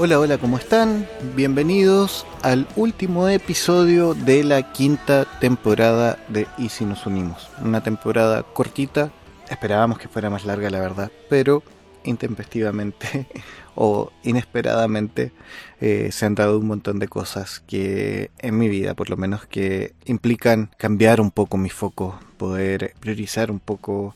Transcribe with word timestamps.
Hola, 0.00 0.20
hola, 0.20 0.38
¿cómo 0.38 0.58
están? 0.58 1.08
Bienvenidos 1.34 2.24
al 2.42 2.68
último 2.76 3.28
episodio 3.28 4.14
de 4.14 4.44
la 4.44 4.72
quinta 4.72 5.26
temporada 5.40 6.24
de 6.28 6.46
Y 6.56 6.68
si 6.68 6.84
nos 6.84 7.04
unimos. 7.04 7.48
Una 7.64 7.82
temporada 7.82 8.44
cortita, 8.44 9.10
esperábamos 9.50 9.98
que 9.98 10.06
fuera 10.06 10.30
más 10.30 10.44
larga 10.44 10.70
la 10.70 10.78
verdad, 10.78 11.10
pero 11.28 11.64
intempestivamente 12.04 13.26
o 13.74 14.12
inesperadamente 14.22 15.32
eh, 15.80 16.10
se 16.12 16.26
han 16.26 16.36
dado 16.36 16.60
un 16.60 16.68
montón 16.68 17.00
de 17.00 17.08
cosas 17.08 17.58
que 17.66 18.30
en 18.38 18.56
mi 18.56 18.68
vida 18.68 18.94
por 18.94 19.10
lo 19.10 19.16
menos 19.16 19.46
que 19.46 19.94
implican 20.04 20.70
cambiar 20.78 21.20
un 21.20 21.32
poco 21.32 21.56
mi 21.56 21.70
foco, 21.70 22.20
poder 22.36 22.94
priorizar 23.00 23.50
un 23.50 23.58
poco 23.58 24.14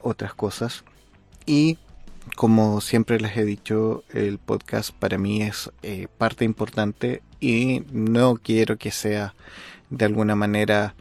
otras 0.00 0.32
cosas 0.32 0.84
y 1.44 1.76
como 2.36 2.80
siempre 2.80 3.20
les 3.20 3.36
he 3.36 3.44
dicho, 3.44 4.04
el 4.12 4.38
podcast 4.38 4.90
para 4.90 5.18
mí 5.18 5.42
es 5.42 5.70
eh, 5.82 6.08
parte 6.18 6.44
importante 6.44 7.22
y 7.40 7.82
no 7.92 8.36
quiero 8.36 8.76
que 8.76 8.90
sea 8.90 9.34
de 9.90 10.04
alguna 10.04 10.34
manera 10.34 10.94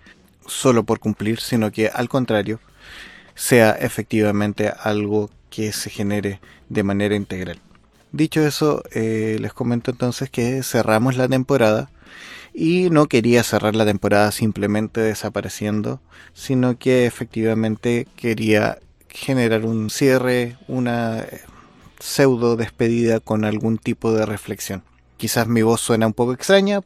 solo 0.45 0.83
por 0.83 0.99
cumplir, 0.99 1.39
sino 1.39 1.71
que 1.71 1.87
al 1.87 2.09
contrario, 2.09 2.59
sea 3.35 3.71
efectivamente 3.71 4.71
algo 4.79 5.29
que 5.49 5.71
se 5.71 5.89
genere 5.89 6.39
de 6.69 6.83
manera 6.83 7.15
integral. 7.15 7.59
Dicho 8.11 8.45
eso, 8.45 8.83
eh, 8.91 9.37
les 9.39 9.53
comento 9.53 9.91
entonces 9.91 10.29
que 10.29 10.61
cerramos 10.61 11.17
la 11.17 11.27
temporada 11.27 11.89
y 12.53 12.89
no 12.91 13.07
quería 13.07 13.41
cerrar 13.43 13.75
la 13.75 13.85
temporada 13.85 14.31
simplemente 14.31 15.01
desapareciendo, 15.01 15.99
sino 16.33 16.77
que 16.77 17.07
efectivamente 17.07 18.07
quería 18.15 18.77
generar 19.13 19.65
un 19.65 19.89
cierre, 19.89 20.57
una 20.67 21.25
pseudo 21.99 22.57
despedida 22.57 23.19
con 23.19 23.45
algún 23.45 23.77
tipo 23.77 24.11
de 24.11 24.25
reflexión. 24.25 24.83
Quizás 25.17 25.47
mi 25.47 25.61
voz 25.61 25.79
suena 25.79 26.07
un 26.07 26.13
poco 26.13 26.33
extraña, 26.33 26.81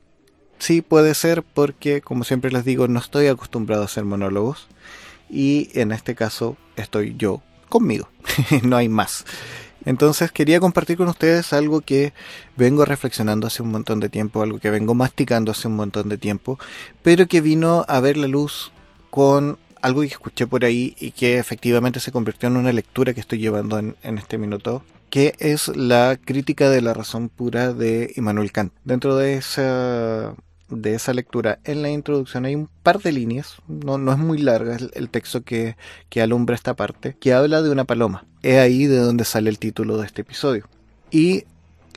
sí 0.59 0.81
puede 0.81 1.16
ser 1.16 1.42
porque, 1.42 2.02
como 2.02 2.23
siempre 2.23 2.52
les 2.52 2.66
digo, 2.66 2.88
no 2.88 3.00
estoy 3.00 3.28
acostumbrado 3.28 3.81
a 3.81 3.86
hacer 3.86 4.03
monólogos 4.03 4.67
y 5.30 5.69
en 5.73 5.92
este 5.92 6.14
caso 6.14 6.58
estoy 6.75 7.16
yo 7.17 7.42
conmigo, 7.69 8.09
no 8.64 8.75
hay 8.78 8.89
más. 8.89 9.25
Entonces 9.86 10.34
quería 10.34 10.59
compartir 10.59 10.97
con 10.97 11.08
ustedes 11.08 11.53
algo 11.53 11.80
que 11.80 12.12
vengo 12.58 12.84
reflexionando 12.84 13.47
hace 13.47 13.64
un 13.64 13.72
montón 13.72 14.02
de 14.02 14.09
tiempo, 14.09 14.41
algo 14.44 14.59
que 14.59 14.69
vengo 14.69 14.94
masticando 14.94 15.52
hace 15.52 15.69
un 15.69 15.78
montón 15.78 16.09
de 16.09 16.17
tiempo, 16.17 16.59
pero 17.03 17.28
que 17.28 17.39
vino 17.39 17.86
a 17.88 18.02
ver 18.02 18.17
la 18.17 18.28
luz 18.28 18.73
con 19.09 19.58
algo 19.81 20.02
que 20.02 20.08
escuché 20.08 20.47
por 20.47 20.66
ahí 20.66 20.95
y 21.00 21.11
que 21.11 21.38
efectivamente 21.38 22.00
se 22.00 22.11
convirtió 22.11 22.47
en 22.47 22.58
una 22.58 22.72
lectura 22.72 23.14
que 23.14 23.20
estoy 23.20 23.39
llevando 23.39 23.80
en, 23.80 23.95
este 24.03 24.38
minuto, 24.38 24.84
que 25.09 25.34
es 25.39 25.67
la 25.75 26.17
crítica 26.23 26.69
de 26.69 26.81
la 26.81 26.94
razón 26.94 27.30
pura 27.30 27.73
de 27.73 28.14
Immanuel 28.16 28.52
Kant. 28.52 28.73
Dentro 28.84 29.16
de 29.16 29.36
esa, 29.36 30.36
de 30.69 30.95
esa 30.95 31.14
lectura, 31.14 31.59
en 31.64 31.81
la 31.81 31.89
introducción 31.89 32.45
hay 32.45 32.56
un 32.56 32.69
par 32.84 33.00
de 33.00 33.11
líneas, 33.11 33.58
no, 33.67 33.97
no 33.97 34.11
es 34.11 34.17
muy 34.17 34.38
larga 34.38 34.78
el, 34.94 35.09
texto 35.09 35.44
que, 35.44 35.75
que 36.09 36.22
alumbra 36.22 36.56
esta 36.56 36.75
parte, 36.75 37.16
que 37.19 37.34
habla 37.34 37.62
de 37.62 37.69
una 37.69 37.86
paloma. 37.86 38.25
Es 38.44 38.58
ahí 38.58 38.86
de 38.86 38.97
donde 38.97 39.25
sale 39.25 39.50
el 39.50 39.59
título 39.59 39.97
de 39.97 40.06
este 40.06 40.22
episodio. 40.22 40.67
Y 41.12 41.45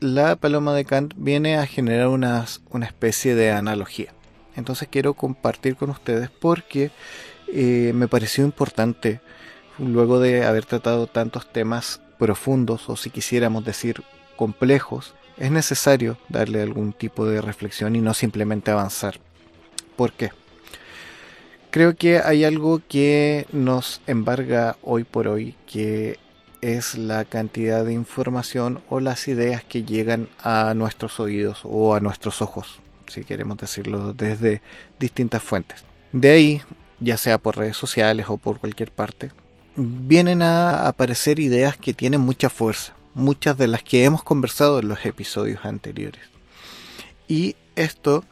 la 0.00 0.36
paloma 0.36 0.74
de 0.74 0.84
Kant 0.84 1.14
viene 1.16 1.56
a 1.56 1.66
generar 1.66 2.08
una, 2.08 2.46
una 2.70 2.86
especie 2.86 3.34
de 3.34 3.50
analogía. 3.50 4.12
Entonces 4.60 4.88
quiero 4.90 5.14
compartir 5.14 5.74
con 5.74 5.90
ustedes 5.90 6.30
porque 6.30 6.90
eh, 7.52 7.92
me 7.94 8.08
pareció 8.08 8.44
importante, 8.44 9.20
luego 9.78 10.20
de 10.20 10.44
haber 10.44 10.66
tratado 10.66 11.06
tantos 11.06 11.50
temas 11.50 12.00
profundos, 12.18 12.88
o 12.90 12.96
si 12.96 13.08
quisiéramos 13.08 13.64
decir 13.64 14.02
complejos, 14.36 15.14
es 15.38 15.50
necesario 15.50 16.18
darle 16.28 16.60
algún 16.60 16.92
tipo 16.92 17.24
de 17.26 17.40
reflexión 17.40 17.96
y 17.96 18.00
no 18.02 18.12
simplemente 18.12 18.70
avanzar. 18.70 19.18
¿Por 19.96 20.12
qué? 20.12 20.30
Creo 21.70 21.96
que 21.96 22.18
hay 22.18 22.44
algo 22.44 22.82
que 22.86 23.46
nos 23.52 24.02
embarga 24.06 24.76
hoy 24.82 25.04
por 25.04 25.26
hoy, 25.26 25.54
que 25.66 26.18
es 26.60 26.98
la 26.98 27.24
cantidad 27.24 27.84
de 27.84 27.94
información 27.94 28.82
o 28.90 29.00
las 29.00 29.26
ideas 29.28 29.64
que 29.64 29.84
llegan 29.84 30.28
a 30.42 30.74
nuestros 30.74 31.18
oídos 31.18 31.60
o 31.64 31.94
a 31.94 32.00
nuestros 32.00 32.42
ojos, 32.42 32.80
si 33.10 33.24
queremos 33.24 33.58
decirlo, 33.58 34.12
desde 34.12 34.62
distintas 34.98 35.42
fuentes. 35.42 35.84
De 36.12 36.30
ahí 36.30 36.62
ya 37.00 37.16
sea 37.16 37.38
por 37.38 37.56
redes 37.56 37.76
sociales 37.76 38.26
o 38.28 38.36
por 38.36 38.60
cualquier 38.60 38.92
parte, 38.92 39.30
vienen 39.76 40.42
a 40.42 40.86
aparecer 40.86 41.40
ideas 41.40 41.76
que 41.76 41.94
tienen 41.94 42.20
mucha 42.20 42.50
fuerza, 42.50 42.94
muchas 43.14 43.56
de 43.58 43.68
las 43.68 43.82
que 43.82 44.04
hemos 44.04 44.22
conversado 44.22 44.78
en 44.78 44.88
los 44.88 45.04
episodios 45.04 45.64
anteriores. 45.64 46.22
Y 47.26 47.56
esto 47.76 48.24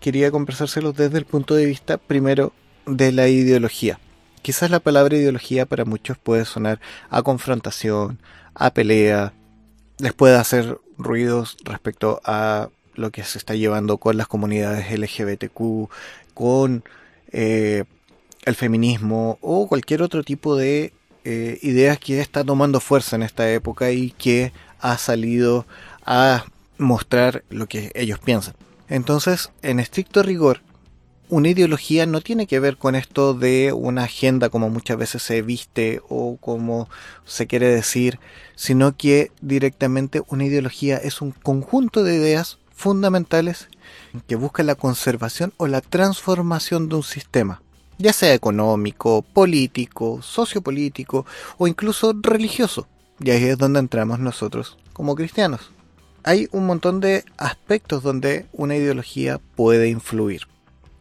quería 0.00 0.30
conversárselos 0.30 0.94
desde 0.94 1.18
el 1.18 1.24
punto 1.24 1.54
de 1.54 1.66
vista 1.66 1.96
primero 1.96 2.52
de 2.84 3.12
la 3.12 3.28
ideología. 3.28 3.98
Quizás 4.42 4.70
la 4.70 4.80
palabra 4.80 5.16
ideología 5.16 5.66
para 5.66 5.84
muchos 5.84 6.18
puede 6.18 6.44
sonar 6.44 6.80
a 7.10 7.22
confrontación, 7.22 8.20
a 8.54 8.72
pelea, 8.72 9.32
les 9.98 10.12
puede 10.12 10.36
hacer 10.36 10.78
ruidos 10.98 11.56
respecto 11.64 12.20
a 12.24 12.68
lo 12.96 13.10
que 13.10 13.24
se 13.24 13.38
está 13.38 13.54
llevando 13.54 13.98
con 13.98 14.16
las 14.16 14.26
comunidades 14.26 14.90
LGBTQ, 14.98 15.90
con 16.34 16.84
eh, 17.32 17.84
el 18.44 18.54
feminismo 18.54 19.38
o 19.40 19.68
cualquier 19.68 20.02
otro 20.02 20.22
tipo 20.22 20.56
de 20.56 20.92
eh, 21.24 21.58
ideas 21.62 21.98
que 21.98 22.20
está 22.20 22.44
tomando 22.44 22.80
fuerza 22.80 23.16
en 23.16 23.22
esta 23.22 23.50
época 23.52 23.90
y 23.90 24.10
que 24.12 24.52
ha 24.78 24.96
salido 24.98 25.66
a 26.04 26.44
mostrar 26.78 27.42
lo 27.50 27.66
que 27.66 27.90
ellos 27.94 28.18
piensan. 28.18 28.54
Entonces, 28.88 29.50
en 29.62 29.80
estricto 29.80 30.22
rigor, 30.22 30.60
una 31.28 31.48
ideología 31.48 32.06
no 32.06 32.20
tiene 32.20 32.46
que 32.46 32.60
ver 32.60 32.76
con 32.76 32.94
esto 32.94 33.34
de 33.34 33.72
una 33.72 34.04
agenda 34.04 34.48
como 34.48 34.70
muchas 34.70 34.96
veces 34.96 35.22
se 35.22 35.42
viste 35.42 36.00
o 36.08 36.36
como 36.36 36.88
se 37.24 37.48
quiere 37.48 37.68
decir, 37.68 38.20
sino 38.54 38.96
que 38.96 39.32
directamente 39.40 40.22
una 40.28 40.44
ideología 40.44 40.96
es 40.96 41.20
un 41.20 41.32
conjunto 41.32 42.04
de 42.04 42.14
ideas 42.14 42.58
fundamentales 42.76 43.68
que 44.28 44.36
busca 44.36 44.62
la 44.62 44.76
conservación 44.76 45.52
o 45.56 45.66
la 45.66 45.80
transformación 45.80 46.88
de 46.88 46.96
un 46.96 47.02
sistema, 47.02 47.62
ya 47.98 48.12
sea 48.12 48.34
económico, 48.34 49.22
político, 49.22 50.20
sociopolítico 50.22 51.26
o 51.58 51.66
incluso 51.66 52.12
religioso. 52.20 52.86
Y 53.18 53.30
ahí 53.30 53.44
es 53.44 53.58
donde 53.58 53.80
entramos 53.80 54.20
nosotros 54.20 54.76
como 54.92 55.16
cristianos. 55.16 55.72
Hay 56.22 56.48
un 56.52 56.66
montón 56.66 57.00
de 57.00 57.24
aspectos 57.38 58.02
donde 58.02 58.46
una 58.52 58.76
ideología 58.76 59.40
puede 59.56 59.88
influir. 59.88 60.42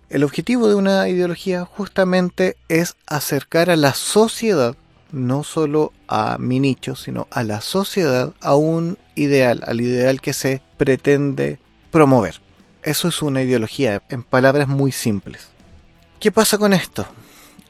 El 0.10 0.24
objetivo 0.24 0.68
de 0.68 0.76
una 0.76 1.10
ideología 1.10 1.66
justamente 1.66 2.56
es 2.70 2.96
acercar 3.08 3.70
a 3.70 3.76
la 3.76 3.96
sociedad, 3.96 4.78
no 5.12 5.44
solo 5.44 5.94
a 6.08 6.38
mi 6.38 6.60
nicho, 6.60 6.96
sino 6.96 7.28
a 7.32 7.44
la 7.44 7.60
sociedad, 7.60 8.34
a 8.40 8.56
un 8.56 8.98
ideal, 9.16 9.64
al 9.66 9.82
ideal 9.82 10.22
que 10.22 10.34
se 10.34 10.62
pretende 10.78 11.60
promover. 11.96 12.42
Eso 12.84 13.08
es 13.08 13.22
una 13.22 13.42
ideología, 13.42 14.04
en 14.10 14.22
palabras 14.22 14.68
muy 14.68 14.92
simples. 14.92 15.48
¿Qué 16.20 16.30
pasa 16.30 16.58
con 16.58 16.74
esto? 16.74 17.06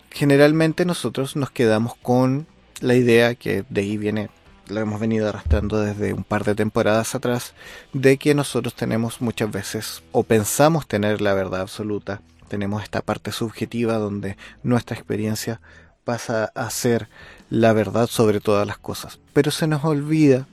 Generalmente 0.09 0.83
nosotros 0.83 1.35
nos 1.35 1.51
quedamos 1.51 1.95
con 1.97 2.47
la 2.81 2.95
idea 2.95 3.35
que 3.35 3.65
de 3.69 3.81
ahí 3.81 3.97
viene, 3.97 4.31
lo 4.67 4.79
hemos 4.79 4.99
venido 4.99 5.29
arrastrando 5.29 5.79
desde 5.79 6.11
un 6.13 6.23
par 6.23 6.43
de 6.43 6.55
temporadas 6.55 7.13
atrás, 7.13 7.53
de 7.93 8.17
que 8.17 8.33
nosotros 8.33 8.73
tenemos 8.73 9.21
muchas 9.21 9.51
veces 9.51 10.01
o 10.11 10.23
pensamos 10.23 10.87
tener 10.87 11.21
la 11.21 11.35
verdad 11.35 11.61
absoluta. 11.61 12.23
Tenemos 12.47 12.81
esta 12.81 13.03
parte 13.03 13.31
subjetiva 13.31 13.99
donde 13.99 14.37
nuestra 14.63 14.97
experiencia 14.97 15.61
pasa 16.03 16.45
a 16.55 16.71
ser 16.71 17.09
la 17.51 17.73
verdad 17.73 18.07
sobre 18.07 18.39
todas 18.39 18.65
las 18.65 18.79
cosas. 18.79 19.19
Pero 19.33 19.51
se 19.51 19.67
nos 19.67 19.85
olvida 19.85 20.47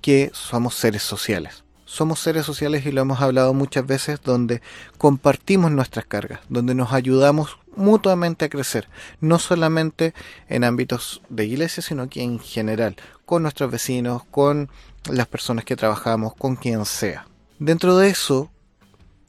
que 0.00 0.32
somos 0.34 0.74
seres 0.74 1.04
sociales 1.04 1.62
somos 1.88 2.20
seres 2.20 2.44
sociales 2.44 2.84
y 2.84 2.92
lo 2.92 3.00
hemos 3.00 3.22
hablado 3.22 3.54
muchas 3.54 3.86
veces 3.86 4.20
donde 4.22 4.60
compartimos 4.98 5.72
nuestras 5.72 6.04
cargas, 6.04 6.40
donde 6.50 6.74
nos 6.74 6.92
ayudamos 6.92 7.56
mutuamente 7.76 8.44
a 8.44 8.48
crecer, 8.50 8.88
no 9.22 9.38
solamente 9.38 10.12
en 10.48 10.64
ámbitos 10.64 11.22
de 11.30 11.46
iglesia, 11.46 11.82
sino 11.82 12.10
que 12.10 12.22
en 12.22 12.40
general, 12.40 12.96
con 13.24 13.42
nuestros 13.42 13.70
vecinos, 13.70 14.22
con 14.30 14.68
las 15.10 15.26
personas 15.28 15.64
que 15.64 15.76
trabajamos, 15.76 16.34
con 16.34 16.56
quien 16.56 16.84
sea. 16.84 17.26
Dentro 17.58 17.96
de 17.96 18.10
eso, 18.10 18.50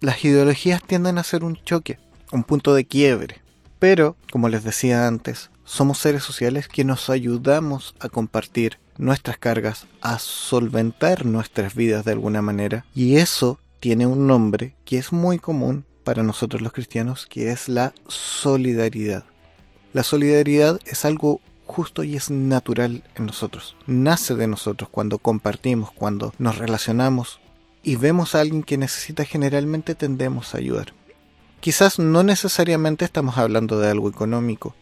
las 0.02 0.24
ideologías 0.26 0.84
tienden 0.84 1.18
a 1.18 1.24
ser 1.24 1.46
un 1.46 1.56
choque, 1.64 1.98
un 2.34 2.44
punto 2.44 2.74
de 2.74 2.86
quiebre. 2.86 3.42
Pero, 3.80 4.18
como 4.34 4.50
les 4.50 4.66
decía 4.66 5.08
antes, 5.08 5.50
somos 5.70 6.00
seres 6.00 6.24
sociales 6.24 6.68
que 6.68 6.84
nos 6.84 7.12
ayudamos 7.12 7.94
a 8.00 8.10
compartir 8.10 8.80
nuestras 8.98 9.38
cargas, 9.38 9.86
a 10.02 10.18
solventar 10.18 11.28
nuestras 11.28 11.76
vidas 11.76 12.06
de 12.06 12.12
alguna 12.12 12.42
manera. 12.42 12.86
Y 12.96 13.18
eso 13.18 13.60
tiene 13.80 14.08
un 14.08 14.26
nombre 14.26 14.74
que 14.84 14.98
es 14.98 15.14
muy 15.14 15.38
común 15.38 15.86
para 16.04 16.24
nosotros 16.24 16.64
los 16.64 16.74
cristianos, 16.74 17.28
que 17.28 17.52
es 17.52 17.70
la 17.70 17.94
solidaridad. 18.08 19.26
La 19.94 20.02
solidaridad 20.02 20.80
es 20.88 21.06
algo 21.06 21.40
justo 21.68 22.04
y 22.04 22.16
es 22.16 22.32
natural 22.32 23.04
en 23.16 23.28
nosotros. 23.28 23.76
Nace 23.86 24.34
de 24.34 24.48
nosotros 24.48 24.90
cuando 24.90 25.20
compartimos, 25.20 25.92
cuando 25.92 26.34
nos 26.40 26.58
relacionamos 26.58 27.40
y 27.84 27.96
vemos 27.96 28.34
a 28.34 28.42
alguien 28.42 28.64
que 28.64 28.80
necesita 28.80 29.24
generalmente 29.24 29.94
tendemos 29.94 30.56
a 30.56 30.58
ayudar. 30.58 30.94
Quizás 31.60 32.00
no 32.00 32.24
necesariamente 32.24 33.06
estamos 33.06 33.38
hablando 33.38 33.80
de 33.80 33.90
algo 33.90 34.10
económico, 34.10 34.76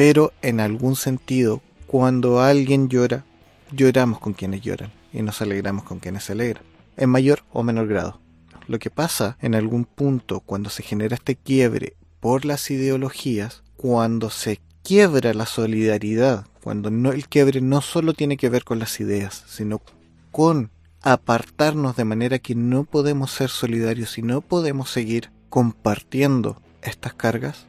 pero 0.00 0.32
en 0.40 0.60
algún 0.60 0.96
sentido, 0.96 1.60
cuando 1.86 2.40
alguien 2.40 2.88
llora, 2.88 3.26
lloramos 3.70 4.18
con 4.18 4.32
quienes 4.32 4.62
lloran 4.62 4.90
y 5.12 5.20
nos 5.20 5.42
alegramos 5.42 5.84
con 5.84 5.98
quienes 5.98 6.24
se 6.24 6.32
alegran, 6.32 6.64
en 6.96 7.10
mayor 7.10 7.44
o 7.52 7.62
menor 7.62 7.86
grado. 7.86 8.18
Lo 8.66 8.78
que 8.78 8.88
pasa 8.88 9.36
en 9.42 9.54
algún 9.54 9.84
punto 9.84 10.40
cuando 10.40 10.70
se 10.70 10.82
genera 10.82 11.16
este 11.16 11.36
quiebre 11.36 11.96
por 12.18 12.46
las 12.46 12.70
ideologías, 12.70 13.62
cuando 13.76 14.30
se 14.30 14.62
quiebra 14.82 15.34
la 15.34 15.44
solidaridad, 15.44 16.46
cuando 16.62 16.90
no, 16.90 17.12
el 17.12 17.28
quiebre 17.28 17.60
no 17.60 17.82
solo 17.82 18.14
tiene 18.14 18.38
que 18.38 18.48
ver 18.48 18.64
con 18.64 18.78
las 18.78 19.00
ideas, 19.00 19.44
sino 19.48 19.82
con 20.30 20.70
apartarnos 21.02 21.94
de 21.96 22.06
manera 22.06 22.38
que 22.38 22.54
no 22.54 22.84
podemos 22.84 23.32
ser 23.32 23.50
solidarios 23.50 24.16
y 24.16 24.22
no 24.22 24.40
podemos 24.40 24.88
seguir 24.88 25.30
compartiendo 25.50 26.56
estas 26.80 27.12
cargas, 27.12 27.66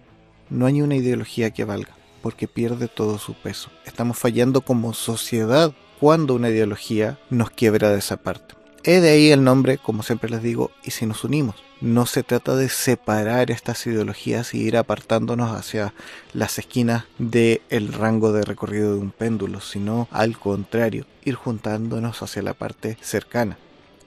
no 0.49 0.65
hay 0.65 0.81
una 0.81 0.95
ideología 0.95 1.51
que 1.51 1.65
valga, 1.65 1.97
porque 2.21 2.47
pierde 2.47 2.87
todo 2.87 3.17
su 3.17 3.33
peso. 3.33 3.69
Estamos 3.85 4.17
fallando 4.17 4.61
como 4.61 4.93
sociedad 4.93 5.73
cuando 5.99 6.35
una 6.35 6.49
ideología 6.49 7.19
nos 7.29 7.51
quiebra 7.51 7.89
de 7.89 7.99
esa 7.99 8.17
parte. 8.17 8.55
He 8.83 8.99
de 8.99 9.11
ahí 9.11 9.31
el 9.31 9.43
nombre, 9.43 9.77
como 9.77 10.01
siempre 10.01 10.29
les 10.29 10.41
digo, 10.41 10.71
y 10.83 10.91
si 10.91 11.05
nos 11.05 11.23
unimos. 11.23 11.55
No 11.81 12.07
se 12.07 12.23
trata 12.23 12.55
de 12.55 12.69
separar 12.69 13.51
estas 13.51 13.85
ideologías 13.85 14.55
y 14.55 14.59
ir 14.61 14.77
apartándonos 14.77 15.55
hacia 15.55 15.93
las 16.33 16.57
esquinas 16.57 17.05
del 17.19 17.61
el 17.69 17.93
rango 17.93 18.31
de 18.31 18.43
recorrido 18.43 18.93
de 18.93 18.99
un 18.99 19.11
péndulo, 19.11 19.61
sino 19.61 20.07
al 20.09 20.37
contrario, 20.39 21.05
ir 21.23 21.35
juntándonos 21.35 22.23
hacia 22.23 22.41
la 22.41 22.55
parte 22.55 22.97
cercana. 23.01 23.57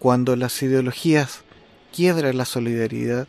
Cuando 0.00 0.34
las 0.34 0.60
ideologías 0.62 1.42
quiebran 1.94 2.36
la 2.36 2.44
solidaridad, 2.44 3.28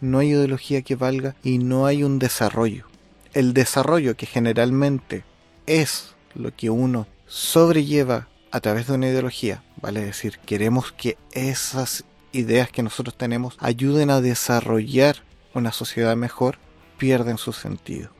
no 0.00 0.18
hay 0.18 0.30
ideología 0.30 0.82
que 0.82 0.96
valga 0.96 1.36
y 1.44 1.58
no 1.58 1.86
hay 1.86 2.02
un 2.02 2.18
desarrollo. 2.18 2.89
El 3.32 3.54
desarrollo 3.54 4.16
que 4.16 4.26
generalmente 4.26 5.24
es 5.66 6.14
lo 6.34 6.54
que 6.54 6.70
uno 6.70 7.06
sobrelleva 7.26 8.28
a 8.50 8.60
través 8.60 8.88
de 8.88 8.94
una 8.94 9.08
ideología, 9.08 9.62
vale 9.80 10.04
decir, 10.04 10.38
queremos 10.44 10.92
que 10.92 11.16
esas 11.32 12.04
ideas 12.32 12.70
que 12.70 12.82
nosotros 12.82 13.16
tenemos 13.16 13.56
ayuden 13.60 14.10
a 14.10 14.20
desarrollar 14.20 15.16
una 15.54 15.72
sociedad 15.72 16.16
mejor, 16.16 16.58
pierden 16.98 17.38
su 17.38 17.52
sentido. 17.52 18.10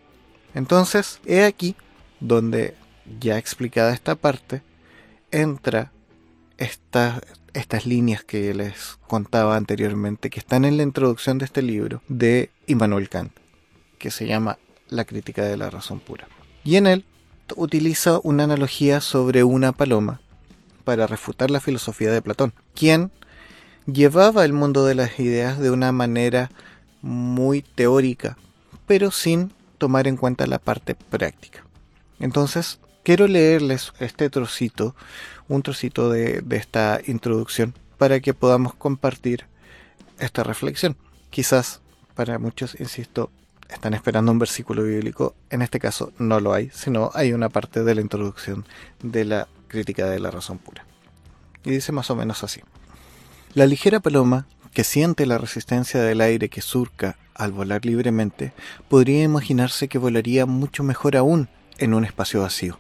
Entonces, 0.54 1.20
he 1.26 1.44
aquí 1.44 1.76
donde, 2.20 2.76
ya 3.20 3.38
explicada 3.38 3.92
esta 3.92 4.14
parte, 4.14 4.62
entra 5.32 5.92
estas 6.56 7.86
líneas 7.86 8.22
que 8.24 8.54
les 8.54 8.98
contaba 9.06 9.56
anteriormente, 9.56 10.30
que 10.30 10.40
están 10.40 10.64
en 10.64 10.76
la 10.76 10.82
introducción 10.82 11.38
de 11.38 11.44
este 11.46 11.62
libro 11.62 12.02
de 12.08 12.50
Immanuel 12.66 13.08
Kant, 13.08 13.32
que 13.98 14.10
se 14.10 14.26
llama 14.26 14.58
La 14.90 15.04
crítica 15.04 15.44
de 15.44 15.56
la 15.56 15.70
razón 15.70 16.00
pura. 16.00 16.28
Y 16.64 16.76
en 16.76 16.86
él 16.86 17.04
utiliza 17.56 18.20
una 18.22 18.44
analogía 18.44 19.00
sobre 19.00 19.44
una 19.44 19.72
paloma 19.72 20.20
para 20.84 21.06
refutar 21.06 21.50
la 21.50 21.60
filosofía 21.60 22.10
de 22.12 22.22
Platón, 22.22 22.52
quien 22.74 23.10
llevaba 23.86 24.44
el 24.44 24.52
mundo 24.52 24.84
de 24.84 24.94
las 24.94 25.18
ideas 25.18 25.58
de 25.58 25.70
una 25.70 25.92
manera 25.92 26.50
muy 27.02 27.62
teórica, 27.62 28.36
pero 28.86 29.10
sin 29.10 29.52
tomar 29.78 30.06
en 30.06 30.16
cuenta 30.16 30.46
la 30.46 30.58
parte 30.58 30.94
práctica. 30.94 31.64
Entonces, 32.18 32.78
quiero 33.02 33.26
leerles 33.26 33.92
este 34.00 34.28
trocito, 34.28 34.94
un 35.48 35.62
trocito 35.62 36.10
de, 36.10 36.42
de 36.42 36.56
esta 36.56 37.00
introducción, 37.06 37.74
para 37.96 38.20
que 38.20 38.34
podamos 38.34 38.74
compartir 38.74 39.46
esta 40.18 40.42
reflexión. 40.42 40.96
Quizás 41.30 41.80
para 42.14 42.38
muchos, 42.38 42.78
insisto, 42.80 43.30
están 43.70 43.94
esperando 43.94 44.32
un 44.32 44.38
versículo 44.38 44.82
bíblico, 44.82 45.34
en 45.48 45.62
este 45.62 45.78
caso 45.78 46.12
no 46.18 46.40
lo 46.40 46.52
hay, 46.52 46.70
sino 46.72 47.10
hay 47.14 47.32
una 47.32 47.48
parte 47.48 47.84
de 47.84 47.94
la 47.94 48.00
introducción 48.00 48.66
de 49.02 49.24
la 49.24 49.48
crítica 49.68 50.06
de 50.06 50.20
la 50.20 50.30
razón 50.30 50.58
pura. 50.58 50.84
Y 51.64 51.70
dice 51.70 51.92
más 51.92 52.10
o 52.10 52.16
menos 52.16 52.42
así. 52.42 52.60
La 53.54 53.66
ligera 53.66 54.00
paloma, 54.00 54.46
que 54.72 54.84
siente 54.84 55.26
la 55.26 55.38
resistencia 55.38 56.00
del 56.00 56.20
aire 56.20 56.48
que 56.48 56.62
surca 56.62 57.16
al 57.34 57.52
volar 57.52 57.84
libremente, 57.84 58.52
podría 58.88 59.22
imaginarse 59.22 59.88
que 59.88 59.98
volaría 59.98 60.46
mucho 60.46 60.82
mejor 60.82 61.16
aún 61.16 61.48
en 61.78 61.94
un 61.94 62.04
espacio 62.04 62.42
vacío. 62.42 62.78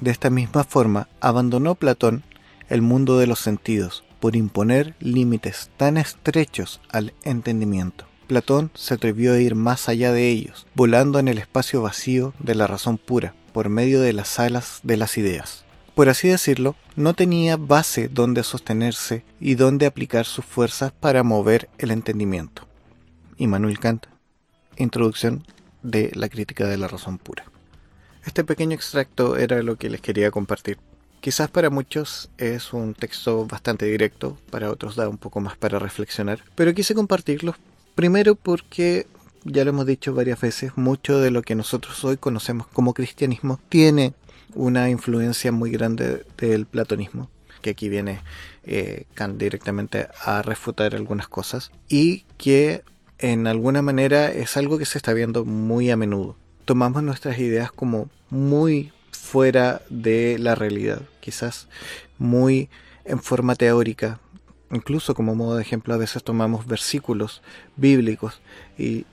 De 0.00 0.10
esta 0.10 0.30
misma 0.30 0.64
forma, 0.64 1.08
abandonó 1.20 1.74
Platón 1.74 2.24
el 2.68 2.82
mundo 2.82 3.18
de 3.18 3.26
los 3.26 3.40
sentidos 3.40 4.04
por 4.20 4.36
imponer 4.36 4.94
límites 5.00 5.70
tan 5.76 5.96
estrechos 5.96 6.80
al 6.90 7.14
entendimiento. 7.22 8.07
Platón 8.28 8.70
se 8.74 8.94
atrevió 8.94 9.32
a 9.32 9.40
ir 9.40 9.56
más 9.56 9.88
allá 9.88 10.12
de 10.12 10.28
ellos, 10.28 10.66
volando 10.74 11.18
en 11.18 11.26
el 11.26 11.38
espacio 11.38 11.82
vacío 11.82 12.34
de 12.38 12.54
la 12.54 12.66
razón 12.68 12.98
pura, 12.98 13.34
por 13.52 13.70
medio 13.70 14.00
de 14.00 14.12
las 14.12 14.38
alas 14.38 14.80
de 14.84 14.98
las 14.98 15.16
ideas. 15.18 15.64
Por 15.96 16.10
así 16.10 16.28
decirlo, 16.28 16.76
no 16.94 17.14
tenía 17.14 17.56
base 17.56 18.08
donde 18.08 18.44
sostenerse 18.44 19.24
y 19.40 19.56
donde 19.56 19.86
aplicar 19.86 20.26
sus 20.26 20.44
fuerzas 20.44 20.92
para 20.92 21.24
mover 21.24 21.68
el 21.78 21.90
entendimiento. 21.90 22.68
Immanuel 23.38 23.80
Kant, 23.80 24.06
Introducción 24.76 25.44
de 25.82 26.12
la 26.14 26.28
crítica 26.28 26.66
de 26.66 26.76
la 26.76 26.86
razón 26.86 27.18
pura. 27.18 27.46
Este 28.24 28.44
pequeño 28.44 28.76
extracto 28.76 29.36
era 29.36 29.62
lo 29.62 29.76
que 29.76 29.90
les 29.90 30.00
quería 30.00 30.30
compartir. 30.30 30.78
Quizás 31.20 31.50
para 31.50 31.70
muchos 31.70 32.30
es 32.38 32.72
un 32.72 32.94
texto 32.94 33.46
bastante 33.46 33.86
directo, 33.86 34.38
para 34.50 34.70
otros 34.70 34.94
da 34.94 35.08
un 35.08 35.18
poco 35.18 35.40
más 35.40 35.56
para 35.56 35.80
reflexionar, 35.80 36.44
pero 36.54 36.74
quise 36.74 36.94
compartirlo 36.94 37.56
Primero 37.98 38.36
porque, 38.36 39.08
ya 39.42 39.64
lo 39.64 39.70
hemos 39.70 39.84
dicho 39.84 40.14
varias 40.14 40.40
veces, 40.40 40.70
mucho 40.76 41.18
de 41.18 41.32
lo 41.32 41.42
que 41.42 41.56
nosotros 41.56 42.04
hoy 42.04 42.16
conocemos 42.16 42.68
como 42.68 42.94
cristianismo 42.94 43.58
tiene 43.68 44.14
una 44.54 44.88
influencia 44.88 45.50
muy 45.50 45.72
grande 45.72 46.24
del 46.36 46.66
platonismo, 46.66 47.28
que 47.60 47.70
aquí 47.70 47.88
viene 47.88 48.20
eh, 48.62 49.06
Kant 49.14 49.36
directamente 49.36 50.06
a 50.24 50.42
refutar 50.42 50.94
algunas 50.94 51.26
cosas, 51.26 51.72
y 51.88 52.24
que 52.36 52.84
en 53.18 53.48
alguna 53.48 53.82
manera 53.82 54.30
es 54.30 54.56
algo 54.56 54.78
que 54.78 54.86
se 54.86 54.98
está 54.98 55.12
viendo 55.12 55.44
muy 55.44 55.90
a 55.90 55.96
menudo. 55.96 56.36
Tomamos 56.66 57.02
nuestras 57.02 57.36
ideas 57.40 57.72
como 57.72 58.08
muy 58.30 58.92
fuera 59.10 59.82
de 59.90 60.38
la 60.38 60.54
realidad, 60.54 61.02
quizás 61.18 61.66
muy 62.16 62.70
en 63.04 63.18
forma 63.18 63.56
teórica, 63.56 64.20
incluso 64.72 65.14
como 65.14 65.34
modo 65.34 65.56
de 65.56 65.62
ejemplo, 65.62 65.94
a 65.94 65.98
veces 65.98 66.22
tomamos 66.22 66.66
versículos 66.66 67.42
bíblicos 67.76 68.40
y 68.76 69.06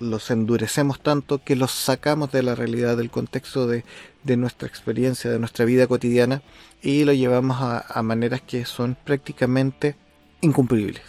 los 0.00 0.30
endurecemos 0.30 1.00
tanto 1.00 1.42
que 1.42 1.56
los 1.56 1.70
sacamos 1.70 2.32
de 2.32 2.42
la 2.42 2.54
realidad, 2.54 2.96
del 2.96 3.10
contexto 3.10 3.66
de, 3.66 3.84
nuestra 4.36 4.66
experiencia, 4.68 5.30
de 5.30 5.38
nuestra 5.38 5.64
vida 5.64 5.86
cotidiana 5.86 6.42
y 6.82 7.04
lo 7.04 7.12
llevamos 7.12 7.58
a, 7.60 8.02
maneras 8.02 8.42
que 8.42 8.64
son 8.64 8.96
prácticamente 9.04 9.96
incumplibles. 10.40 11.02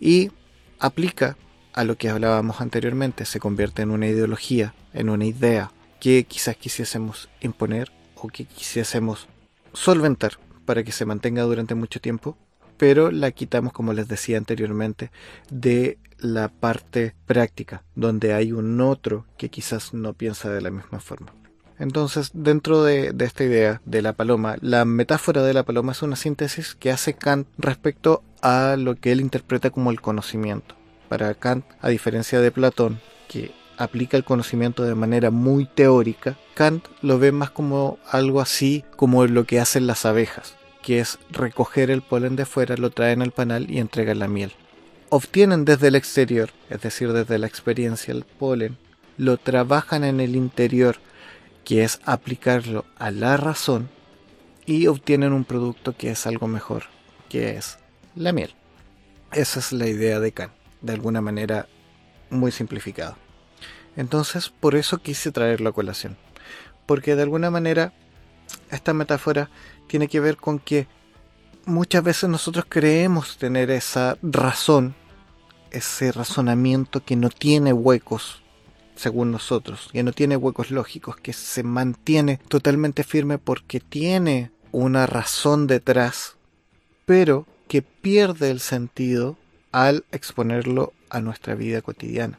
Y 0.00 0.30
aplica 0.78 1.36
a 1.72 1.84
lo 1.84 1.96
que 1.96 2.08
hablábamos 2.08 2.60
anteriormente, 2.60 3.24
se 3.24 3.40
convierte 3.40 3.82
en 3.82 3.90
una 3.90 4.06
ideología, 4.06 4.74
en 4.92 5.10
una 5.10 5.24
idea 5.24 5.72
que 6.00 6.24
quizás 6.24 6.56
quisiésemos 6.56 7.28
imponer 7.40 7.90
o 8.14 8.28
que 8.28 8.44
quisiésemos 8.44 9.26
solventar 9.72 10.38
para 10.64 10.84
que 10.84 10.92
se 10.92 11.04
mantenga 11.04 11.42
durante 11.42 11.74
mucho 11.74 12.00
tiempo 12.00 12.36
pero 12.76 13.10
la 13.10 13.30
quitamos, 13.30 13.72
como 13.72 13.92
les 13.92 14.08
decía 14.08 14.38
anteriormente, 14.38 15.10
de 15.50 15.98
la 16.18 16.48
parte 16.48 17.14
práctica, 17.26 17.82
donde 17.94 18.32
hay 18.32 18.52
un 18.52 18.80
otro 18.80 19.26
que 19.36 19.50
quizás 19.50 19.94
no 19.94 20.14
piensa 20.14 20.50
de 20.50 20.62
la 20.62 20.70
misma 20.70 21.00
forma. 21.00 21.32
Entonces, 21.78 22.30
dentro 22.34 22.84
de, 22.84 23.14
esta 23.18 23.44
idea 23.44 23.80
de 23.84 24.00
la 24.00 24.12
paloma, 24.12 24.56
la 24.60 24.84
metáfora 24.84 25.42
de 25.42 25.54
la 25.54 25.64
paloma 25.64 25.92
es 25.92 26.02
una 26.02 26.16
síntesis 26.16 26.74
que 26.74 26.92
hace 26.92 27.14
Kant 27.14 27.48
respecto 27.58 28.22
a 28.42 28.76
lo 28.78 28.94
que 28.94 29.10
él 29.12 29.20
interpreta 29.20 29.70
como 29.70 29.90
el 29.90 30.00
conocimiento. 30.00 30.76
Para 31.08 31.34
Kant, 31.34 31.64
a 31.80 31.88
diferencia 31.88 32.40
de 32.40 32.52
Platón, 32.52 33.00
que 33.28 33.52
aplica 33.76 34.16
el 34.16 34.24
conocimiento 34.24 34.84
de 34.84 34.94
manera 34.94 35.30
muy 35.30 35.66
teórica, 35.66 36.38
Kant 36.54 36.86
lo 37.02 37.18
ve 37.18 37.32
más 37.32 37.50
como 37.50 37.98
algo 38.08 38.40
así 38.40 38.84
como 38.96 39.26
lo 39.26 39.44
que 39.44 39.58
hacen 39.58 39.88
las 39.88 40.06
abejas 40.06 40.56
que 40.84 41.00
es 41.00 41.18
recoger 41.30 41.90
el 41.90 42.02
polen 42.02 42.36
de 42.36 42.44
fuera, 42.44 42.76
lo 42.76 42.90
traen 42.90 43.22
al 43.22 43.32
panal 43.32 43.70
y 43.70 43.78
entregan 43.78 44.18
la 44.18 44.28
miel. 44.28 44.52
Obtienen 45.08 45.64
desde 45.64 45.88
el 45.88 45.94
exterior, 45.94 46.50
es 46.68 46.82
decir, 46.82 47.12
desde 47.14 47.38
la 47.38 47.46
experiencia, 47.46 48.12
el 48.12 48.24
polen, 48.24 48.76
lo 49.16 49.38
trabajan 49.38 50.04
en 50.04 50.20
el 50.20 50.36
interior, 50.36 50.96
que 51.64 51.84
es 51.84 52.00
aplicarlo 52.04 52.84
a 52.98 53.10
la 53.10 53.38
razón, 53.38 53.88
y 54.66 54.86
obtienen 54.86 55.32
un 55.32 55.46
producto 55.46 55.96
que 55.96 56.10
es 56.10 56.26
algo 56.26 56.48
mejor, 56.48 56.84
que 57.30 57.56
es 57.56 57.78
la 58.14 58.32
miel. 58.32 58.54
Esa 59.32 59.60
es 59.60 59.72
la 59.72 59.86
idea 59.86 60.20
de 60.20 60.32
Kant, 60.32 60.52
de 60.82 60.92
alguna 60.92 61.22
manera 61.22 61.66
muy 62.28 62.52
simplificada. 62.52 63.16
Entonces, 63.96 64.50
por 64.50 64.74
eso 64.74 64.98
quise 64.98 65.32
traerlo 65.32 65.70
a 65.70 65.74
colación, 65.74 66.18
porque 66.84 67.16
de 67.16 67.22
alguna 67.22 67.50
manera 67.50 67.94
esta 68.70 68.92
metáfora 68.92 69.48
tiene 69.86 70.08
que 70.08 70.20
ver 70.20 70.36
con 70.36 70.58
que 70.58 70.86
muchas 71.66 72.02
veces 72.02 72.28
nosotros 72.28 72.64
creemos 72.68 73.38
tener 73.38 73.70
esa 73.70 74.16
razón, 74.22 74.94
ese 75.70 76.12
razonamiento 76.12 77.04
que 77.04 77.16
no 77.16 77.30
tiene 77.30 77.72
huecos 77.72 78.42
según 78.96 79.32
nosotros, 79.32 79.88
que 79.92 80.02
no 80.02 80.12
tiene 80.12 80.36
huecos 80.36 80.70
lógicos, 80.70 81.16
que 81.16 81.32
se 81.32 81.62
mantiene 81.62 82.38
totalmente 82.48 83.02
firme 83.02 83.38
porque 83.38 83.80
tiene 83.80 84.50
una 84.72 85.06
razón 85.06 85.66
detrás, 85.66 86.36
pero 87.04 87.46
que 87.68 87.82
pierde 87.82 88.50
el 88.50 88.60
sentido 88.60 89.36
al 89.72 90.04
exponerlo 90.12 90.92
a 91.10 91.20
nuestra 91.20 91.54
vida 91.54 91.82
cotidiana. 91.82 92.38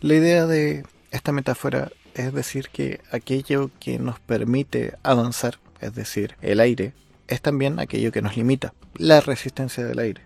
La 0.00 0.14
idea 0.14 0.46
de 0.46 0.84
esta 1.10 1.32
metáfora 1.32 1.90
es 2.14 2.32
decir 2.32 2.68
que 2.70 3.00
aquello 3.10 3.70
que 3.80 3.98
nos 3.98 4.20
permite 4.20 4.94
avanzar, 5.02 5.58
es 5.80 5.94
decir, 5.94 6.36
el 6.42 6.60
aire, 6.60 6.92
es 7.28 7.40
también 7.40 7.78
aquello 7.78 8.12
que 8.12 8.22
nos 8.22 8.36
limita, 8.36 8.74
la 8.96 9.20
resistencia 9.20 9.84
del 9.84 9.98
aire. 9.98 10.22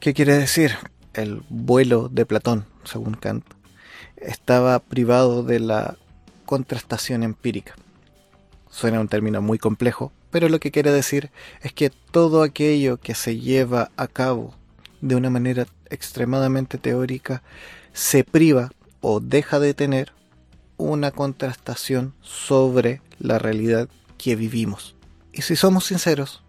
¿Qué 0.00 0.14
quiere 0.14 0.34
decir? 0.34 0.72
El 1.14 1.42
vuelo 1.48 2.08
de 2.08 2.26
Platón, 2.26 2.66
según 2.84 3.14
Kant, 3.14 3.44
estaba 4.16 4.78
privado 4.78 5.42
de 5.42 5.60
la 5.60 5.96
contrastación 6.44 7.22
empírica. 7.22 7.74
Suena 8.68 9.00
un 9.00 9.08
término 9.08 9.40
muy 9.40 9.58
complejo, 9.58 10.12
pero 10.30 10.48
lo 10.48 10.58
que 10.58 10.72
quiere 10.72 10.90
decir 10.90 11.30
es 11.62 11.72
que 11.72 11.90
todo 11.90 12.42
aquello 12.42 12.98
que 12.98 13.14
se 13.14 13.38
lleva 13.38 13.90
a 13.96 14.08
cabo 14.08 14.54
de 15.00 15.16
una 15.16 15.30
manera 15.30 15.66
extremadamente 15.90 16.78
teórica 16.78 17.42
se 17.92 18.24
priva 18.24 18.72
o 19.00 19.20
deja 19.20 19.60
de 19.60 19.74
tener 19.74 20.12
una 20.76 21.12
contrastación 21.12 22.14
sobre 22.20 23.00
la 23.18 23.38
realidad 23.38 23.88
que 24.24 24.36
vivimos. 24.36 24.94
Y 25.34 25.42
si 25.42 25.54
somos 25.54 25.84
sinceros, 25.84 26.42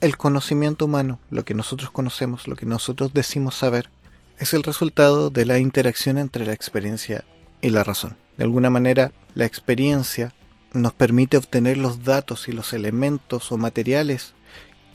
el 0.00 0.16
conocimiento 0.16 0.84
humano, 0.84 1.18
lo 1.28 1.44
que 1.44 1.54
nosotros 1.54 1.90
conocemos, 1.90 2.46
lo 2.46 2.54
que 2.54 2.66
nosotros 2.66 3.12
decimos 3.14 3.56
saber, 3.56 3.90
es 4.38 4.54
el 4.54 4.62
resultado 4.62 5.28
de 5.30 5.44
la 5.44 5.58
interacción 5.58 6.18
entre 6.18 6.46
la 6.46 6.52
experiencia 6.52 7.24
y 7.60 7.70
la 7.70 7.82
razón. 7.82 8.16
De 8.36 8.44
alguna 8.44 8.70
manera, 8.70 9.10
la 9.34 9.44
experiencia 9.44 10.34
nos 10.72 10.92
permite 10.92 11.36
obtener 11.36 11.78
los 11.78 12.04
datos 12.04 12.46
y 12.46 12.52
los 12.52 12.72
elementos 12.72 13.50
o 13.50 13.56
materiales 13.56 14.34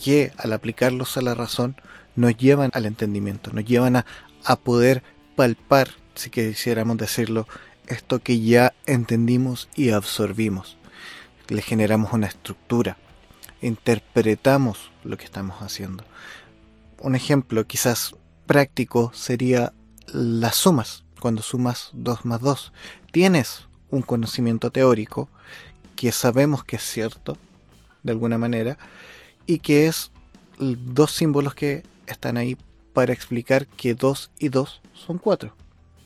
que 0.02 0.32
al 0.38 0.54
aplicarlos 0.54 1.18
a 1.18 1.22
la 1.22 1.34
razón 1.36 1.76
nos 2.16 2.38
llevan 2.38 2.72
al 2.74 2.86
entendimiento, 2.86 3.52
nos 3.52 3.66
llevan 3.66 3.98
a, 3.98 4.06
a 4.46 4.56
poder 4.56 5.04
palpar, 5.36 5.90
si 6.16 6.30
quisiéramos 6.30 6.96
decirlo, 6.98 7.46
esto 7.88 8.20
que 8.20 8.40
ya 8.40 8.74
entendimos 8.86 9.68
y 9.76 9.90
absorbimos. 9.90 10.78
Le 11.48 11.62
generamos 11.62 12.14
una 12.14 12.28
estructura, 12.28 12.98
interpretamos 13.62 14.92
lo 15.04 15.18
que 15.18 15.26
estamos 15.26 15.62
haciendo. 15.62 16.04
Un 17.00 17.16
ejemplo 17.16 17.66
quizás 17.66 18.16
práctico 18.46 19.12
sería 19.14 19.74
las 20.08 20.56
sumas. 20.56 21.04
Cuando 21.20 21.42
sumas 21.42 21.92
2 21.94 22.26
más 22.26 22.42
2, 22.42 22.74
tienes 23.12 23.68
un 23.90 24.02
conocimiento 24.02 24.72
teórico 24.72 25.30
que 25.96 26.12
sabemos 26.12 26.64
que 26.64 26.78
es 26.78 26.84
cierto, 26.84 27.38
de 28.02 28.12
alguna 28.12 28.38
manera, 28.38 28.78
y 29.46 29.60
que 29.60 29.88
es 29.88 30.12
dos 30.58 31.12
símbolos 31.12 31.54
que 31.54 31.84
están 32.08 32.38
ahí 32.38 32.58
para 32.94 33.14
explicar 33.14 33.68
que 33.68 33.94
2 33.94 34.32
y 34.40 34.50
2 34.50 34.82
son 34.94 35.18
4. 35.18 35.56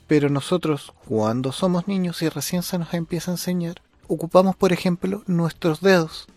Pero 0.07 0.29
nosotros, 0.29 0.93
cuando 1.07 1.51
somos 1.51 1.87
niños 1.87 2.21
y 2.21 2.29
recién 2.29 2.61
se 2.61 2.77
nos 2.77 2.93
empieza 2.93 3.31
a 3.31 3.35
enseñar, 3.35 3.81
ocupamos, 4.07 4.55
por 4.55 4.73
ejemplo, 4.73 5.23
nuestros 5.27 5.81
dedos 5.81 6.27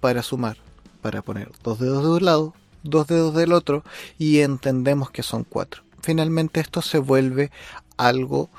para 0.00 0.22
sumar, 0.22 0.56
para 1.00 1.22
poner 1.22 1.50
dos 1.62 1.78
dedos 1.78 2.02
de 2.02 2.10
un 2.10 2.24
lado, 2.24 2.54
dos 2.82 3.06
dedos 3.06 3.34
del 3.34 3.52
otro 3.52 3.84
y 4.18 4.40
entendemos 4.40 5.10
que 5.10 5.22
son 5.22 5.44
cuatro. 5.44 5.82
Finalmente 6.02 6.60
esto 6.60 6.82
se 6.82 6.98
vuelve 6.98 7.50
algo 7.96 8.50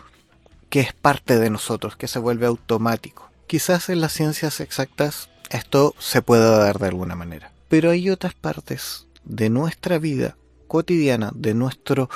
que 0.69 0.79
es 0.79 0.93
parte 0.93 1.37
de 1.37 1.49
nosotros, 1.49 1.95
que 1.95 2.07
se 2.07 2.19
vuelve 2.19 2.47
automático. 2.47 3.29
Quizás 3.47 3.89
en 3.89 4.01
las 4.01 4.13
ciencias 4.13 4.59
exactas 4.59 5.29
esto 5.49 5.93
se 5.99 6.21
pueda 6.21 6.57
dar 6.57 6.79
de 6.79 6.87
alguna 6.87 7.15
manera, 7.15 7.51
pero 7.69 7.91
hay 7.91 8.09
otras 8.09 8.33
partes 8.33 9.07
de 9.25 9.49
nuestra 9.49 9.99
vida 9.99 10.35
cotidiana, 10.67 11.31
de 11.35 11.53
nuestro 11.53 12.09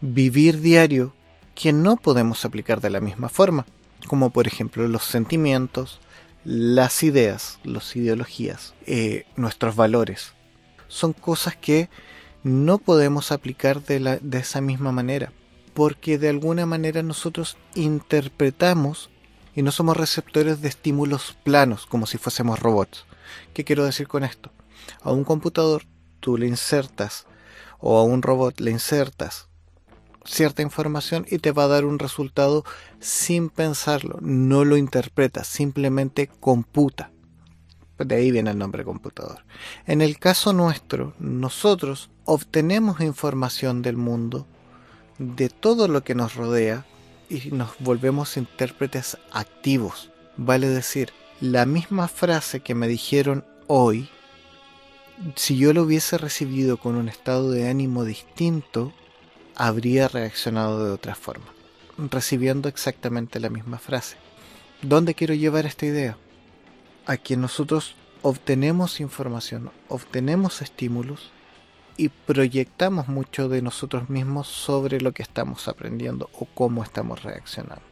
vivir 0.00 0.60
diario, 0.60 1.14
que 1.54 1.72
no 1.72 1.96
podemos 1.96 2.44
aplicar 2.44 2.80
de 2.80 2.90
la 2.90 3.00
misma 3.00 3.28
forma, 3.28 3.66
como 4.06 4.30
por 4.30 4.46
ejemplo 4.46 4.86
los 4.88 5.04
sentimientos, 5.04 6.00
las 6.44 7.02
ideas, 7.02 7.58
las 7.64 7.94
ideologías, 7.96 8.74
eh, 8.86 9.26
nuestros 9.36 9.76
valores. 9.76 10.32
Son 10.88 11.12
cosas 11.12 11.56
que 11.56 11.88
no 12.42 12.78
podemos 12.78 13.32
aplicar 13.32 13.82
de, 13.82 14.00
la, 14.00 14.18
de 14.18 14.38
esa 14.38 14.60
misma 14.60 14.92
manera, 14.92 15.32
porque 15.72 16.18
de 16.18 16.28
alguna 16.28 16.66
manera 16.66 17.02
nosotros 17.02 17.56
interpretamos 17.74 19.10
y 19.56 19.62
no 19.62 19.72
somos 19.72 19.96
receptores 19.96 20.60
de 20.60 20.68
estímulos 20.68 21.36
planos, 21.42 21.86
como 21.86 22.06
si 22.06 22.18
fuésemos 22.18 22.60
robots. 22.60 23.06
¿Qué 23.54 23.64
quiero 23.64 23.84
decir 23.84 24.08
con 24.08 24.24
esto? 24.24 24.52
A 25.00 25.12
un 25.12 25.24
computador 25.24 25.84
tú 26.20 26.36
le 26.36 26.46
insertas, 26.46 27.26
o 27.78 27.98
a 27.98 28.02
un 28.02 28.22
robot 28.22 28.60
le 28.60 28.70
insertas 28.70 29.48
cierta 30.24 30.62
información 30.62 31.26
y 31.28 31.38
te 31.38 31.52
va 31.52 31.64
a 31.64 31.68
dar 31.68 31.84
un 31.84 31.98
resultado 31.98 32.64
sin 33.00 33.50
pensarlo, 33.50 34.18
no 34.20 34.64
lo 34.64 34.76
interpreta, 34.76 35.44
simplemente 35.44 36.28
computa. 36.40 37.10
De 37.98 38.16
ahí 38.16 38.30
viene 38.30 38.50
el 38.50 38.58
nombre 38.58 38.84
computador. 38.84 39.44
En 39.86 40.00
el 40.00 40.18
caso 40.18 40.52
nuestro, 40.52 41.14
nosotros 41.18 42.10
obtenemos 42.24 43.00
información 43.00 43.82
del 43.82 43.96
mundo, 43.96 44.46
de 45.18 45.48
todo 45.48 45.86
lo 45.86 46.02
que 46.02 46.14
nos 46.14 46.34
rodea, 46.34 46.84
y 47.28 47.50
nos 47.52 47.70
volvemos 47.78 48.36
intérpretes 48.36 49.16
activos. 49.32 50.10
Vale 50.36 50.68
decir, 50.68 51.10
la 51.40 51.66
misma 51.66 52.08
frase 52.08 52.60
que 52.60 52.74
me 52.74 52.88
dijeron 52.88 53.44
hoy, 53.66 54.08
si 55.36 55.56
yo 55.56 55.72
lo 55.72 55.82
hubiese 55.82 56.18
recibido 56.18 56.76
con 56.76 56.96
un 56.96 57.08
estado 57.08 57.50
de 57.50 57.68
ánimo 57.68 58.04
distinto, 58.04 58.92
habría 59.56 60.08
reaccionado 60.08 60.84
de 60.84 60.92
otra 60.92 61.14
forma, 61.14 61.46
recibiendo 62.10 62.68
exactamente 62.68 63.40
la 63.40 63.50
misma 63.50 63.78
frase. 63.78 64.16
¿Dónde 64.82 65.14
quiero 65.14 65.34
llevar 65.34 65.66
esta 65.66 65.86
idea? 65.86 66.16
A 67.06 67.16
que 67.16 67.36
nosotros 67.36 67.94
obtenemos 68.22 69.00
información, 69.00 69.70
obtenemos 69.88 70.62
estímulos 70.62 71.30
y 71.96 72.08
proyectamos 72.08 73.08
mucho 73.08 73.48
de 73.48 73.62
nosotros 73.62 74.10
mismos 74.10 74.48
sobre 74.48 75.00
lo 75.00 75.12
que 75.12 75.22
estamos 75.22 75.68
aprendiendo 75.68 76.28
o 76.38 76.46
cómo 76.46 76.82
estamos 76.82 77.22
reaccionando. 77.22 77.84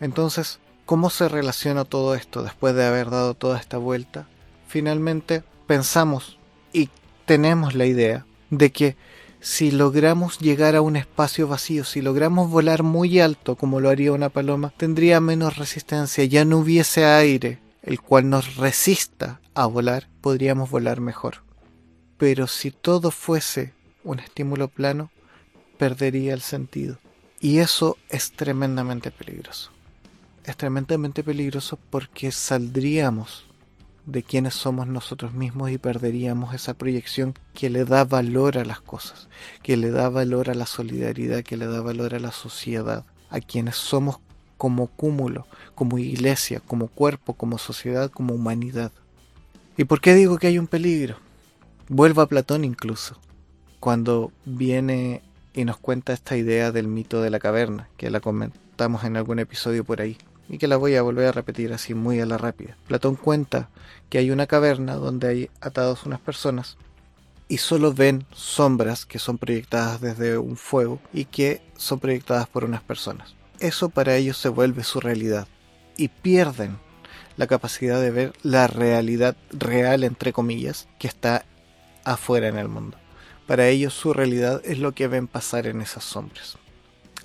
Entonces, 0.00 0.58
¿cómo 0.84 1.08
se 1.10 1.28
relaciona 1.28 1.84
todo 1.84 2.14
esto 2.14 2.42
después 2.42 2.74
de 2.74 2.84
haber 2.84 3.10
dado 3.10 3.34
toda 3.34 3.58
esta 3.58 3.78
vuelta? 3.78 4.28
Finalmente 4.68 5.42
pensamos 5.66 6.38
y 6.72 6.90
tenemos 7.24 7.74
la 7.74 7.86
idea 7.86 8.26
de 8.50 8.70
que 8.70 8.96
si 9.46 9.70
logramos 9.70 10.40
llegar 10.40 10.74
a 10.74 10.80
un 10.80 10.96
espacio 10.96 11.46
vacío, 11.46 11.84
si 11.84 12.02
logramos 12.02 12.50
volar 12.50 12.82
muy 12.82 13.20
alto 13.20 13.54
como 13.54 13.78
lo 13.78 13.90
haría 13.90 14.10
una 14.10 14.28
paloma, 14.28 14.72
tendría 14.76 15.20
menos 15.20 15.56
resistencia, 15.56 16.24
ya 16.24 16.44
no 16.44 16.58
hubiese 16.58 17.04
aire, 17.04 17.60
el 17.84 18.00
cual 18.00 18.28
nos 18.28 18.56
resista 18.56 19.40
a 19.54 19.66
volar, 19.66 20.08
podríamos 20.20 20.68
volar 20.68 21.00
mejor. 21.00 21.44
Pero 22.18 22.48
si 22.48 22.72
todo 22.72 23.12
fuese 23.12 23.72
un 24.02 24.18
estímulo 24.18 24.66
plano, 24.66 25.12
perdería 25.78 26.34
el 26.34 26.40
sentido. 26.40 26.98
Y 27.38 27.58
eso 27.58 27.98
es 28.08 28.32
tremendamente 28.32 29.12
peligroso. 29.12 29.70
Es 30.42 30.56
tremendamente 30.56 31.22
peligroso 31.22 31.78
porque 31.90 32.32
saldríamos 32.32 33.46
de 34.06 34.22
quienes 34.22 34.54
somos 34.54 34.86
nosotros 34.86 35.34
mismos 35.34 35.70
y 35.70 35.78
perderíamos 35.78 36.54
esa 36.54 36.74
proyección 36.74 37.34
que 37.54 37.68
le 37.68 37.84
da 37.84 38.04
valor 38.04 38.56
a 38.56 38.64
las 38.64 38.80
cosas, 38.80 39.28
que 39.62 39.76
le 39.76 39.90
da 39.90 40.08
valor 40.08 40.48
a 40.48 40.54
la 40.54 40.66
solidaridad, 40.66 41.42
que 41.42 41.56
le 41.56 41.66
da 41.66 41.80
valor 41.80 42.14
a 42.14 42.20
la 42.20 42.30
sociedad, 42.30 43.04
a 43.30 43.40
quienes 43.40 43.76
somos 43.76 44.18
como 44.56 44.86
cúmulo, 44.86 45.46
como 45.74 45.98
iglesia, 45.98 46.60
como 46.60 46.86
cuerpo, 46.86 47.34
como 47.34 47.58
sociedad, 47.58 48.10
como 48.10 48.34
humanidad. 48.34 48.92
¿Y 49.76 49.84
por 49.84 50.00
qué 50.00 50.14
digo 50.14 50.38
que 50.38 50.46
hay 50.46 50.58
un 50.58 50.68
peligro? 50.68 51.16
Vuelvo 51.88 52.22
a 52.22 52.28
Platón 52.28 52.64
incluso, 52.64 53.18
cuando 53.80 54.32
viene 54.44 55.22
y 55.52 55.64
nos 55.64 55.78
cuenta 55.78 56.12
esta 56.12 56.36
idea 56.36 56.70
del 56.70 56.86
mito 56.86 57.20
de 57.20 57.30
la 57.30 57.40
caverna, 57.40 57.88
que 57.96 58.10
la 58.10 58.20
comentamos 58.20 59.04
en 59.04 59.16
algún 59.16 59.40
episodio 59.40 59.84
por 59.84 60.00
ahí 60.00 60.16
y 60.48 60.58
que 60.58 60.68
la 60.68 60.76
voy 60.76 60.96
a 60.96 61.02
volver 61.02 61.28
a 61.28 61.32
repetir 61.32 61.72
así 61.72 61.94
muy 61.94 62.20
a 62.20 62.26
la 62.26 62.38
rápida. 62.38 62.76
Platón 62.86 63.16
cuenta 63.16 63.68
que 64.08 64.18
hay 64.18 64.30
una 64.30 64.46
caverna 64.46 64.94
donde 64.94 65.28
hay 65.28 65.50
atados 65.60 66.06
unas 66.06 66.20
personas 66.20 66.76
y 67.48 67.58
solo 67.58 67.92
ven 67.92 68.26
sombras 68.32 69.06
que 69.06 69.18
son 69.18 69.38
proyectadas 69.38 70.00
desde 70.00 70.38
un 70.38 70.56
fuego 70.56 71.00
y 71.12 71.26
que 71.26 71.62
son 71.76 72.00
proyectadas 72.00 72.48
por 72.48 72.64
unas 72.64 72.82
personas. 72.82 73.34
Eso 73.60 73.88
para 73.88 74.16
ellos 74.16 74.36
se 74.36 74.48
vuelve 74.48 74.84
su 74.84 75.00
realidad 75.00 75.46
y 75.96 76.08
pierden 76.08 76.78
la 77.36 77.46
capacidad 77.46 78.00
de 78.00 78.10
ver 78.10 78.32
la 78.42 78.66
realidad 78.66 79.36
real, 79.50 80.04
entre 80.04 80.32
comillas, 80.32 80.88
que 80.98 81.06
está 81.06 81.44
afuera 82.04 82.48
en 82.48 82.58
el 82.58 82.68
mundo. 82.68 82.96
Para 83.46 83.68
ellos 83.68 83.94
su 83.94 84.12
realidad 84.12 84.60
es 84.64 84.78
lo 84.78 84.92
que 84.92 85.06
ven 85.06 85.28
pasar 85.28 85.66
en 85.66 85.80
esas 85.80 86.04
sombras. 86.04 86.58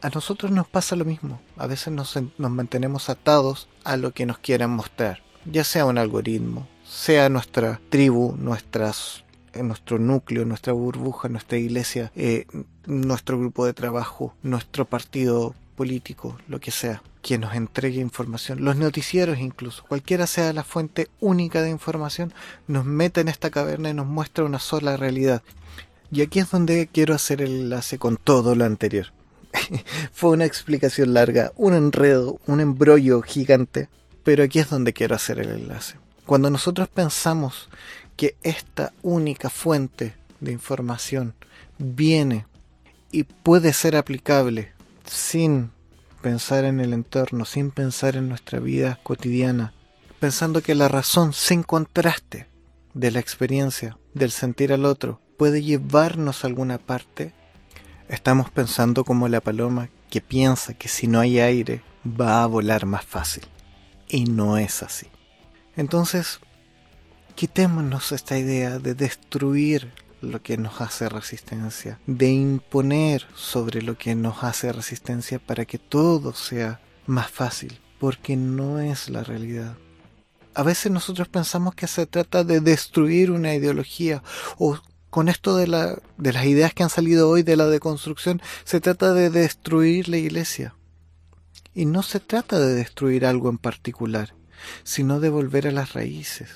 A 0.01 0.09
nosotros 0.09 0.51
nos 0.51 0.67
pasa 0.67 0.95
lo 0.95 1.05
mismo. 1.05 1.39
A 1.57 1.67
veces 1.67 1.93
nos, 1.93 2.17
nos 2.37 2.51
mantenemos 2.51 3.09
atados 3.09 3.67
a 3.83 3.97
lo 3.97 4.11
que 4.11 4.25
nos 4.25 4.39
quieren 4.39 4.71
mostrar, 4.71 5.21
ya 5.45 5.63
sea 5.63 5.85
un 5.85 5.97
algoritmo, 5.97 6.67
sea 6.83 7.29
nuestra 7.29 7.79
tribu, 7.89 8.35
nuestras 8.37 9.23
en 9.53 9.67
nuestro 9.67 9.99
núcleo, 9.99 10.45
nuestra 10.45 10.73
burbuja, 10.73 11.29
nuestra 11.29 11.57
iglesia, 11.57 12.11
eh, 12.15 12.45
nuestro 12.85 13.37
grupo 13.37 13.65
de 13.65 13.73
trabajo, 13.73 14.33
nuestro 14.43 14.85
partido 14.85 15.53
político, 15.75 16.37
lo 16.47 16.59
que 16.59 16.71
sea, 16.71 17.01
que 17.21 17.37
nos 17.37 17.53
entregue 17.53 18.01
información, 18.01 18.63
los 18.63 18.75
noticieros 18.75 19.39
incluso, 19.39 19.83
cualquiera 19.87 20.27
sea 20.27 20.53
la 20.53 20.63
fuente 20.63 21.09
única 21.19 21.61
de 21.61 21.69
información, 21.69 22.33
nos 22.67 22.85
mete 22.85 23.21
en 23.21 23.27
esta 23.27 23.49
caverna 23.49 23.89
y 23.89 23.93
nos 23.93 24.07
muestra 24.07 24.45
una 24.45 24.59
sola 24.59 24.97
realidad. 24.97 25.41
Y 26.11 26.21
aquí 26.21 26.39
es 26.39 26.51
donde 26.51 26.87
quiero 26.91 27.13
hacer 27.13 27.41
el 27.41 27.61
enlace 27.61 27.97
con 27.97 28.17
todo 28.17 28.53
lo 28.55 28.65
anterior. 28.65 29.07
Fue 30.11 30.31
una 30.31 30.45
explicación 30.45 31.13
larga, 31.13 31.51
un 31.55 31.73
enredo, 31.73 32.39
un 32.47 32.59
embrollo 32.59 33.21
gigante, 33.21 33.89
pero 34.23 34.43
aquí 34.43 34.59
es 34.59 34.69
donde 34.69 34.93
quiero 34.93 35.15
hacer 35.15 35.39
el 35.39 35.49
enlace. 35.49 35.95
Cuando 36.25 36.49
nosotros 36.49 36.87
pensamos 36.87 37.69
que 38.15 38.35
esta 38.43 38.93
única 39.01 39.49
fuente 39.49 40.15
de 40.39 40.51
información 40.51 41.33
viene 41.77 42.45
y 43.11 43.23
puede 43.23 43.73
ser 43.73 43.95
aplicable 43.95 44.71
sin 45.05 45.71
pensar 46.21 46.65
en 46.65 46.79
el 46.79 46.93
entorno, 46.93 47.45
sin 47.45 47.71
pensar 47.71 48.15
en 48.15 48.29
nuestra 48.29 48.59
vida 48.59 48.99
cotidiana, 49.03 49.73
pensando 50.19 50.61
que 50.61 50.75
la 50.75 50.87
razón 50.87 51.33
sin 51.33 51.63
contraste 51.63 52.47
de 52.93 53.11
la 53.11 53.19
experiencia, 53.19 53.97
del 54.13 54.31
sentir 54.31 54.71
al 54.71 54.85
otro, 54.85 55.19
puede 55.37 55.63
llevarnos 55.63 56.43
a 56.43 56.47
alguna 56.47 56.77
parte, 56.77 57.33
estamos 58.11 58.49
pensando 58.51 59.03
como 59.03 59.27
la 59.27 59.41
paloma 59.41 59.89
que 60.09 60.21
piensa 60.21 60.73
que 60.73 60.87
si 60.87 61.07
no 61.07 61.19
hay 61.19 61.39
aire 61.39 61.81
va 62.05 62.43
a 62.43 62.47
volar 62.47 62.85
más 62.85 63.05
fácil. 63.05 63.43
Y 64.07 64.25
no 64.25 64.57
es 64.57 64.83
así. 64.83 65.07
Entonces, 65.75 66.41
Quitémonos 67.35 68.11
esta 68.11 68.37
idea 68.37 68.77
de 68.77 68.93
destruir 68.93 69.91
lo 70.21 70.41
que 70.43 70.57
nos 70.57 70.81
hace 70.81 71.09
resistencia, 71.09 71.99
de 72.05 72.29
imponer 72.29 73.25
sobre 73.33 73.81
lo 73.81 73.97
que 73.97 74.13
nos 74.13 74.43
hace 74.43 74.71
resistencia 74.71 75.39
para 75.39 75.65
que 75.65 75.79
todo 75.79 76.33
sea 76.33 76.81
más 77.07 77.31
fácil, 77.31 77.79
porque 77.99 78.35
no 78.35 78.79
es 78.79 79.09
la 79.09 79.23
realidad. 79.23 79.75
A 80.53 80.63
veces 80.63 80.91
nosotros 80.91 81.29
pensamos 81.29 81.73
que 81.73 81.87
se 81.87 82.05
trata 82.05 82.43
de 82.43 82.59
destruir 82.59 83.31
una 83.31 83.55
ideología 83.55 84.21
o 84.57 84.77
con 85.11 85.29
esto 85.29 85.55
de, 85.55 85.67
la, 85.67 86.01
de 86.17 86.33
las 86.33 86.45
ideas 86.45 86.73
que 86.73 86.81
han 86.81 86.89
salido 86.89 87.29
hoy 87.29 87.43
de 87.43 87.55
la 87.55 87.67
deconstrucción, 87.67 88.41
se 88.63 88.81
trata 88.81 89.13
de 89.13 89.29
destruir 89.29 90.09
la 90.09 90.17
iglesia. 90.17 90.73
Y 91.75 91.85
no 91.85 92.01
se 92.01 92.19
trata 92.19 92.59
de 92.59 92.73
destruir 92.73 93.27
algo 93.27 93.49
en 93.49 93.59
particular, 93.59 94.33
sino 94.83 95.19
de 95.19 95.29
volver 95.29 95.67
a 95.67 95.71
las 95.71 95.93
raíces 95.93 96.49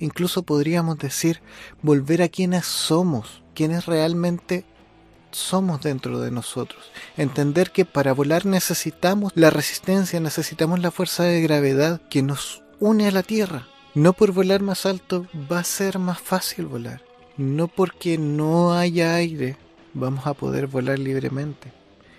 incluso 0.00 0.42
podríamos 0.42 0.98
decir 0.98 1.40
volver 1.82 2.22
a 2.22 2.28
quienes 2.28 2.66
somos, 2.66 3.42
quienes 3.54 3.86
realmente 3.86 4.64
somos 5.30 5.80
dentro 5.82 6.18
de 6.20 6.32
nosotros. 6.32 6.90
Entender 7.16 7.70
que 7.70 7.84
para 7.84 8.12
volar 8.12 8.46
necesitamos 8.46 9.32
la 9.36 9.50
resistencia, 9.50 10.18
necesitamos 10.18 10.80
la 10.80 10.90
fuerza 10.90 11.22
de 11.22 11.40
gravedad 11.42 12.00
que 12.10 12.22
nos 12.22 12.64
une 12.80 13.06
a 13.06 13.12
la 13.12 13.22
Tierra. 13.22 13.68
No 13.94 14.12
por 14.12 14.32
volar 14.32 14.62
más 14.62 14.86
alto 14.86 15.26
va 15.50 15.60
a 15.60 15.64
ser 15.64 15.98
más 15.98 16.20
fácil 16.20 16.66
volar. 16.66 17.09
No 17.36 17.68
porque 17.68 18.18
no 18.18 18.72
haya 18.72 19.14
aire 19.14 19.56
vamos 19.94 20.26
a 20.26 20.34
poder 20.34 20.66
volar 20.66 20.98
libremente. 20.98 21.72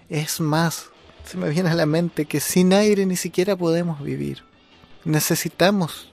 Es 0.10 0.40
más, 0.40 0.90
se 1.24 1.38
me 1.38 1.50
viene 1.50 1.70
a 1.70 1.76
la 1.76 1.86
mente 1.86 2.26
que 2.26 2.40
sin 2.40 2.74
aire 2.74 3.06
ni 3.06 3.16
siquiera 3.16 3.56
podemos 3.56 4.02
vivir. 4.02 4.44
Necesitamos 5.06 6.12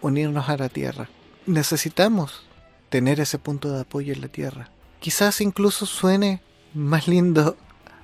unirnos 0.00 0.48
a 0.48 0.56
la 0.56 0.68
tierra. 0.68 1.08
Necesitamos 1.46 2.46
tener 2.88 3.20
ese 3.20 3.38
punto 3.38 3.72
de 3.72 3.80
apoyo 3.80 4.12
en 4.12 4.20
la 4.20 4.28
tierra. 4.28 4.70
Quizás 5.00 5.40
incluso 5.40 5.86
suene 5.86 6.42
más 6.74 7.08
lindo 7.08 7.56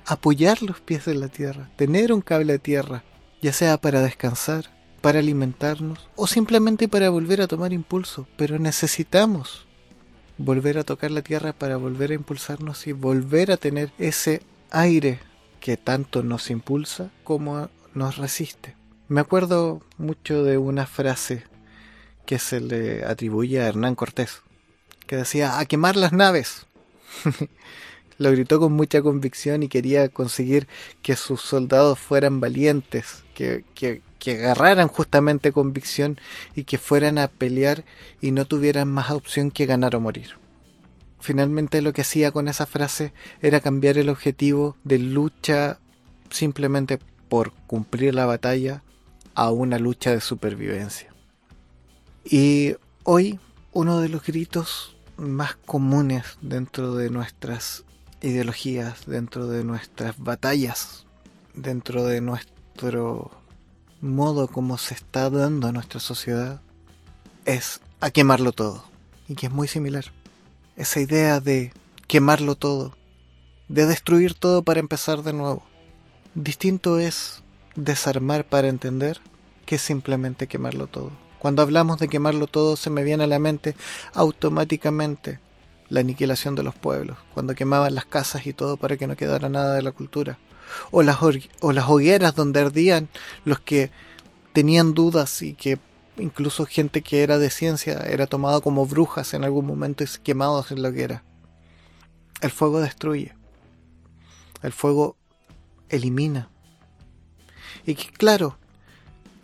apoyar 0.05 0.61
los 0.61 0.79
pies 0.79 1.07
en 1.07 1.19
la 1.19 1.27
tierra, 1.27 1.69
tener 1.75 2.11
un 2.11 2.21
cable 2.21 2.53
de 2.53 2.59
tierra, 2.59 3.03
ya 3.41 3.53
sea 3.53 3.77
para 3.77 4.01
descansar, 4.01 4.69
para 5.01 5.19
alimentarnos 5.19 6.07
o 6.15 6.27
simplemente 6.27 6.87
para 6.87 7.09
volver 7.09 7.41
a 7.41 7.47
tomar 7.47 7.73
impulso, 7.73 8.27
pero 8.37 8.59
necesitamos 8.59 9.67
volver 10.37 10.77
a 10.77 10.83
tocar 10.83 11.11
la 11.11 11.21
tierra 11.21 11.53
para 11.53 11.77
volver 11.77 12.11
a 12.11 12.15
impulsarnos 12.15 12.87
y 12.87 12.91
volver 12.91 13.51
a 13.51 13.57
tener 13.57 13.91
ese 13.97 14.41
aire 14.71 15.19
que 15.59 15.77
tanto 15.77 16.23
nos 16.23 16.49
impulsa 16.49 17.11
como 17.23 17.69
nos 17.93 18.17
resiste. 18.17 18.75
Me 19.07 19.21
acuerdo 19.21 19.81
mucho 19.97 20.43
de 20.43 20.57
una 20.57 20.85
frase 20.85 21.43
que 22.25 22.39
se 22.39 22.59
le 22.59 23.03
atribuye 23.05 23.61
a 23.61 23.67
Hernán 23.67 23.95
Cortés, 23.95 24.41
que 25.07 25.17
decía 25.17 25.59
a 25.59 25.65
quemar 25.65 25.95
las 25.95 26.13
naves. 26.13 26.65
Lo 28.17 28.31
gritó 28.31 28.59
con 28.59 28.73
mucha 28.73 29.01
convicción 29.01 29.63
y 29.63 29.67
quería 29.67 30.07
conseguir 30.09 30.67
que 31.01 31.15
sus 31.15 31.41
soldados 31.41 31.99
fueran 31.99 32.39
valientes, 32.39 33.23
que, 33.33 33.65
que, 33.75 34.01
que 34.23 34.37
agarraran 34.37 34.87
justamente 34.87 35.51
convicción 35.51 36.17
y 36.55 36.63
que 36.63 36.77
fueran 36.77 37.17
a 37.17 37.27
pelear 37.27 37.83
y 38.21 38.31
no 38.31 38.45
tuvieran 38.45 38.87
más 38.87 39.11
opción 39.11 39.51
que 39.51 39.65
ganar 39.65 39.97
o 39.97 39.99
morir. 39.99 40.37
Finalmente 41.19 41.81
lo 41.81 41.91
que 41.91 42.03
hacía 42.03 42.31
con 42.31 42.47
esa 42.47 42.65
frase 42.65 43.11
era 43.41 43.59
cambiar 43.59 43.97
el 43.97 44.07
objetivo 44.07 44.77
de 44.85 44.97
lucha 44.97 45.77
simplemente 46.29 46.99
por 47.27 47.51
cumplir 47.67 48.15
la 48.15 48.25
batalla 48.25 48.81
a 49.35 49.51
una 49.51 49.77
lucha 49.77 50.11
de 50.11 50.21
supervivencia. 50.21 51.13
Y 52.23 52.77
hoy 53.03 53.41
uno 53.73 53.99
de 53.99 54.07
los 54.07 54.23
gritos 54.23 54.95
más 55.17 55.57
comunes 55.65 56.37
dentro 56.39 56.95
de 56.95 57.09
nuestras 57.09 57.83
ideologías, 58.21 59.05
dentro 59.05 59.47
de 59.47 59.65
nuestras 59.65 60.17
batallas, 60.17 61.05
dentro 61.53 62.05
de 62.05 62.21
nuestro 62.21 63.42
modo 64.03 64.49
como 64.49 64.77
se 64.77 64.93
está 64.93 65.29
dando 65.29 65.67
a 65.67 65.71
nuestra 65.71 65.99
sociedad, 65.99 66.61
es 67.45 67.79
a 68.01 68.11
quemarlo 68.11 68.51
todo. 68.51 68.83
Y 69.27 69.35
que 69.35 69.47
es 69.47 69.51
muy 69.51 69.67
similar. 69.67 70.05
Esa 70.75 70.99
idea 70.99 71.39
de 71.39 71.71
quemarlo 72.07 72.55
todo, 72.55 72.95
de 73.69 73.85
destruir 73.85 74.33
todo 74.33 74.61
para 74.61 74.81
empezar 74.81 75.23
de 75.23 75.33
nuevo. 75.33 75.63
Distinto 76.35 76.99
es 76.99 77.43
desarmar 77.75 78.45
para 78.45 78.67
entender 78.67 79.21
que 79.65 79.77
simplemente 79.77 80.47
quemarlo 80.47 80.87
todo. 80.87 81.11
Cuando 81.39 81.61
hablamos 81.61 81.99
de 81.99 82.09
quemarlo 82.09 82.47
todo 82.47 82.75
se 82.75 82.89
me 82.89 83.03
viene 83.03 83.23
a 83.23 83.27
la 83.27 83.39
mente 83.39 83.75
automáticamente 84.13 85.39
la 85.89 86.01
aniquilación 86.01 86.55
de 86.55 86.63
los 86.63 86.75
pueblos, 86.75 87.17
cuando 87.33 87.55
quemaban 87.55 87.95
las 87.95 88.05
casas 88.05 88.47
y 88.47 88.53
todo 88.53 88.77
para 88.77 88.97
que 88.97 89.07
no 89.07 89.15
quedara 89.15 89.47
nada 89.49 89.75
de 89.75 89.81
la 89.81 89.91
cultura. 89.91 90.37
O 90.91 91.03
las, 91.03 91.17
hogueras 91.21 92.35
donde 92.35 92.61
ardían 92.61 93.09
los 93.45 93.59
que 93.59 93.91
tenían 94.53 94.93
dudas 94.93 95.41
y 95.41 95.53
que 95.53 95.79
incluso 96.17 96.65
gente 96.65 97.01
que 97.01 97.23
era 97.23 97.37
de 97.37 97.49
ciencia 97.49 97.99
era 98.07 98.27
tomado 98.27 98.61
como 98.61 98.85
brujas 98.85 99.33
en 99.33 99.43
algún 99.43 99.65
momento 99.65 100.03
y 100.03 100.07
quemados 100.23 100.71
en 100.71 100.81
la 100.81 100.89
hoguera. 100.89 101.23
El 102.41 102.51
fuego 102.51 102.81
destruye. 102.81 103.33
El 104.61 104.71
fuego 104.71 105.17
elimina. 105.89 106.49
Y 107.85 107.95
que 107.95 108.11
claro, 108.11 108.57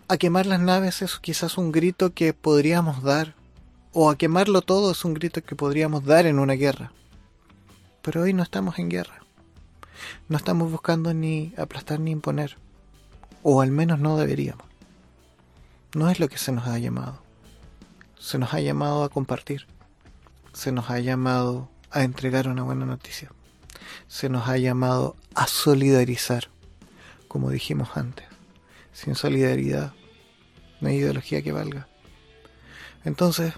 a 0.07 0.17
quemar 0.17 0.45
las 0.45 0.59
naves 0.59 1.01
es 1.01 1.19
quizás 1.19 1.57
un 1.57 1.71
grito 1.71 2.13
que 2.13 2.33
podríamos 2.33 3.03
dar, 3.03 3.35
o 3.93 4.09
a 4.09 4.17
quemarlo 4.17 4.61
todo 4.61 4.91
es 4.91 5.03
un 5.05 5.13
grito 5.13 5.43
que 5.43 5.55
podríamos 5.55 6.05
dar 6.05 6.25
en 6.25 6.39
una 6.39 6.53
guerra. 6.53 6.91
Pero 8.01 8.23
hoy 8.23 8.33
no 8.33 8.43
estamos 8.43 8.79
en 8.79 8.89
guerra. 8.89 9.23
No 10.27 10.38
estamos 10.38 10.71
buscando 10.71 11.13
ni 11.13 11.53
aplastar 11.57 11.99
ni 11.99 12.12
imponer. 12.12 12.57
O 13.43 13.62
al 13.62 13.71
menos 13.71 13.99
no 13.99 14.17
deberíamos. 14.17 14.65
No 15.95 16.09
es 16.09 16.19
lo 16.19 16.29
que 16.29 16.38
se 16.38 16.51
nos 16.51 16.67
ha 16.67 16.77
llamado. 16.77 17.21
Se 18.19 18.38
nos 18.38 18.53
ha 18.53 18.59
llamado 18.59 19.03
a 19.03 19.09
compartir. 19.09 19.65
Se 20.53 20.71
nos 20.71 20.89
ha 20.89 20.99
llamado 20.99 21.69
a 21.91 22.03
entregar 22.03 22.47
una 22.47 22.63
buena 22.63 22.85
noticia. 22.85 23.31
Se 24.07 24.29
nos 24.29 24.47
ha 24.47 24.57
llamado 24.57 25.15
a 25.35 25.47
solidarizar, 25.47 26.49
como 27.27 27.49
dijimos 27.49 27.89
antes. 27.95 28.27
Sin 28.93 29.15
solidaridad 29.15 29.93
no 30.81 30.89
hay 30.89 30.97
ideología 30.97 31.41
que 31.41 31.51
valga. 31.51 31.88
Entonces, 33.05 33.53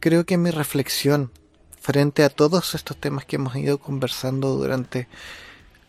creo 0.00 0.24
que 0.24 0.38
mi 0.38 0.50
reflexión 0.50 1.30
frente 1.82 2.22
a 2.22 2.30
todos 2.30 2.74
estos 2.74 2.96
temas 2.96 3.24
que 3.26 3.36
hemos 3.36 3.56
ido 3.56 3.78
conversando 3.78 4.56
durante 4.56 5.08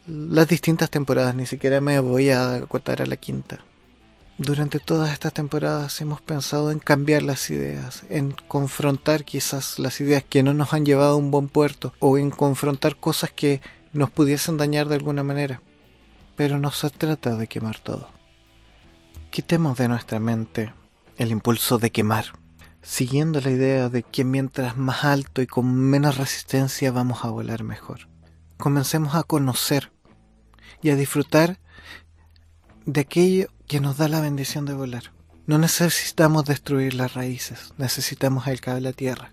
las 0.07 0.47
distintas 0.47 0.89
temporadas, 0.89 1.35
ni 1.35 1.45
siquiera 1.45 1.79
me 1.79 1.99
voy 1.99 2.31
a 2.31 2.55
acotar 2.55 3.01
a 3.01 3.05
la 3.05 3.15
quinta, 3.15 3.63
Durante 4.39 4.79
todas 4.79 5.13
estas 5.13 5.31
temporadas 5.31 6.01
hemos 6.01 6.19
pensado 6.19 6.71
en 6.71 6.79
cambiar 6.79 7.21
las 7.21 7.51
ideas, 7.51 8.03
en 8.09 8.31
confrontar 8.47 9.25
quizás 9.25 9.77
las 9.77 10.01
ideas 10.01 10.23
que 10.27 10.41
no 10.41 10.55
nos 10.55 10.73
han 10.73 10.87
llevado 10.87 11.13
a 11.13 11.17
un 11.17 11.29
buen 11.29 11.49
puerto 11.49 11.93
o 11.99 12.17
en 12.17 12.31
confrontar 12.31 12.95
cosas 12.95 13.29
que 13.29 13.61
nos 13.93 14.09
pudiesen 14.09 14.57
dañar 14.57 14.87
de 14.87 14.95
alguna 14.95 15.21
manera. 15.21 15.61
Pero 16.35 16.57
no 16.57 16.71
se 16.71 16.89
trata 16.89 17.35
de 17.35 17.45
quemar 17.45 17.77
todo. 17.77 18.09
Quitemos 19.29 19.77
de 19.77 19.87
nuestra 19.87 20.19
mente 20.19 20.73
el 21.17 21.29
impulso 21.29 21.77
de 21.77 21.91
quemar, 21.91 22.33
siguiendo 22.83 23.39
la 23.39 23.49
idea 23.49 23.89
de 23.89 24.03
que 24.03 24.25
mientras 24.25 24.77
más 24.77 25.05
alto 25.05 25.41
y 25.41 25.47
con 25.47 25.73
menos 25.73 26.17
resistencia 26.17 26.91
vamos 26.91 27.23
a 27.23 27.29
volar 27.29 27.63
mejor. 27.63 28.09
Comencemos 28.57 29.15
a 29.15 29.23
conocer 29.23 29.91
y 30.81 30.89
a 30.89 30.95
disfrutar 30.95 31.59
de 32.85 33.01
aquello 33.01 33.47
que 33.67 33.79
nos 33.79 33.97
da 33.97 34.09
la 34.09 34.19
bendición 34.19 34.65
de 34.65 34.73
volar. 34.73 35.13
No 35.47 35.57
necesitamos 35.57 36.45
destruir 36.45 36.93
las 36.93 37.13
raíces, 37.13 37.73
necesitamos 37.77 38.47
el 38.47 38.61
cable 38.61 38.89
a 38.89 38.93
tierra. 38.93 39.31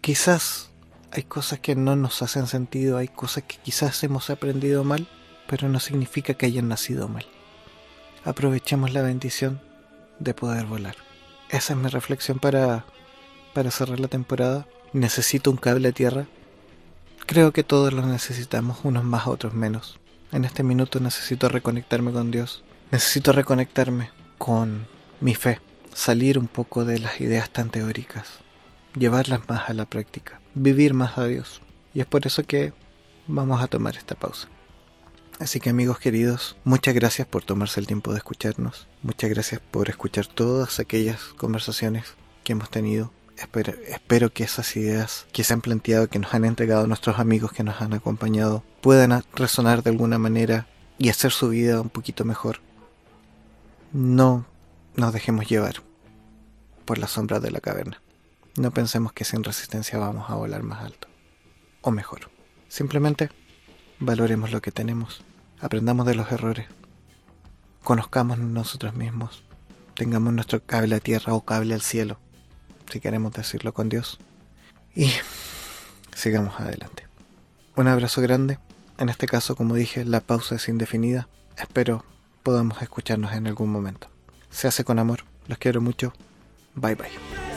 Quizás 0.00 0.72
hay 1.12 1.22
cosas 1.22 1.60
que 1.60 1.76
no 1.76 1.94
nos 1.94 2.20
hacen 2.22 2.48
sentido, 2.48 2.98
hay 2.98 3.08
cosas 3.08 3.44
que 3.44 3.56
quizás 3.62 4.02
hemos 4.02 4.28
aprendido 4.28 4.82
mal, 4.82 5.08
pero 5.46 5.68
no 5.68 5.78
significa 5.78 6.34
que 6.34 6.46
hayan 6.46 6.68
nacido 6.68 7.08
mal. 7.08 7.26
Aprovechemos 8.24 8.92
la 8.92 9.02
bendición 9.02 9.60
de 10.18 10.34
poder 10.34 10.66
volar. 10.66 10.96
Esa 11.52 11.74
es 11.74 11.78
mi 11.78 11.88
reflexión 11.88 12.38
para, 12.38 12.86
para 13.52 13.70
cerrar 13.70 14.00
la 14.00 14.08
temporada. 14.08 14.66
Necesito 14.94 15.50
un 15.50 15.58
cable 15.58 15.88
a 15.88 15.92
tierra. 15.92 16.26
Creo 17.26 17.52
que 17.52 17.62
todos 17.62 17.92
lo 17.92 18.06
necesitamos, 18.06 18.78
unos 18.84 19.04
más, 19.04 19.26
otros 19.26 19.52
menos. 19.52 20.00
En 20.32 20.46
este 20.46 20.62
minuto 20.62 20.98
necesito 20.98 21.50
reconectarme 21.50 22.10
con 22.10 22.30
Dios. 22.30 22.64
Necesito 22.90 23.32
reconectarme 23.32 24.10
con 24.38 24.86
mi 25.20 25.34
fe. 25.34 25.60
Salir 25.92 26.38
un 26.38 26.48
poco 26.48 26.86
de 26.86 26.98
las 26.98 27.20
ideas 27.20 27.50
tan 27.50 27.68
teóricas. 27.68 28.38
Llevarlas 28.96 29.46
más 29.46 29.68
a 29.68 29.74
la 29.74 29.84
práctica. 29.84 30.40
Vivir 30.54 30.94
más 30.94 31.18
a 31.18 31.26
Dios. 31.26 31.60
Y 31.92 32.00
es 32.00 32.06
por 32.06 32.26
eso 32.26 32.44
que 32.44 32.72
vamos 33.26 33.62
a 33.62 33.66
tomar 33.66 33.98
esta 33.98 34.14
pausa. 34.14 34.48
Así 35.38 35.60
que 35.60 35.70
amigos 35.70 35.98
queridos, 35.98 36.56
muchas 36.64 36.94
gracias 36.94 37.26
por 37.26 37.42
tomarse 37.44 37.80
el 37.80 37.86
tiempo 37.86 38.12
de 38.12 38.18
escucharnos. 38.18 38.86
Muchas 39.02 39.30
gracias 39.30 39.60
por 39.70 39.88
escuchar 39.88 40.26
todas 40.26 40.78
aquellas 40.78 41.20
conversaciones 41.36 42.14
que 42.44 42.52
hemos 42.52 42.70
tenido. 42.70 43.12
Espero, 43.36 43.72
espero 43.88 44.32
que 44.32 44.44
esas 44.44 44.76
ideas 44.76 45.26
que 45.32 45.42
se 45.42 45.52
han 45.52 45.60
planteado, 45.60 46.08
que 46.08 46.18
nos 46.18 46.32
han 46.34 46.44
entregado 46.44 46.86
nuestros 46.86 47.18
amigos 47.18 47.52
que 47.52 47.64
nos 47.64 47.80
han 47.80 47.92
acompañado, 47.92 48.62
puedan 48.80 49.24
resonar 49.34 49.82
de 49.82 49.90
alguna 49.90 50.18
manera 50.18 50.68
y 50.98 51.08
hacer 51.08 51.32
su 51.32 51.48
vida 51.48 51.80
un 51.80 51.90
poquito 51.90 52.24
mejor. 52.24 52.60
No 53.92 54.46
nos 54.94 55.12
dejemos 55.12 55.48
llevar 55.48 55.82
por 56.84 56.98
la 56.98 57.08
sombra 57.08 57.40
de 57.40 57.50
la 57.50 57.60
caverna. 57.60 58.00
No 58.56 58.70
pensemos 58.70 59.12
que 59.12 59.24
sin 59.24 59.42
resistencia 59.42 59.98
vamos 59.98 60.30
a 60.30 60.34
volar 60.34 60.62
más 60.62 60.84
alto. 60.84 61.08
O 61.80 61.90
mejor. 61.90 62.30
Simplemente 62.68 63.30
valoremos 64.04 64.50
lo 64.50 64.60
que 64.60 64.72
tenemos. 64.72 65.22
Aprendamos 65.60 66.06
de 66.06 66.14
los 66.14 66.30
errores, 66.32 66.66
conozcamos 67.82 68.38
nosotros 68.38 68.94
mismos, 68.94 69.44
tengamos 69.94 70.32
nuestro 70.32 70.62
cable 70.64 70.96
a 70.96 71.00
tierra 71.00 71.34
o 71.34 71.42
cable 71.42 71.74
al 71.74 71.82
cielo, 71.82 72.18
si 72.90 73.00
queremos 73.00 73.32
decirlo 73.32 73.72
con 73.72 73.88
Dios, 73.88 74.18
y 74.94 75.12
sigamos 76.14 76.58
adelante. 76.58 77.06
Un 77.76 77.86
abrazo 77.86 78.20
grande, 78.20 78.58
en 78.98 79.08
este 79.08 79.26
caso 79.26 79.54
como 79.54 79.74
dije 79.74 80.04
la 80.04 80.20
pausa 80.20 80.56
es 80.56 80.68
indefinida, 80.68 81.28
espero 81.56 82.04
podamos 82.42 82.82
escucharnos 82.82 83.32
en 83.34 83.46
algún 83.46 83.70
momento. 83.70 84.08
Se 84.50 84.66
hace 84.66 84.84
con 84.84 84.98
amor, 84.98 85.24
los 85.46 85.58
quiero 85.58 85.80
mucho, 85.80 86.12
bye 86.74 86.96
bye. 86.96 87.51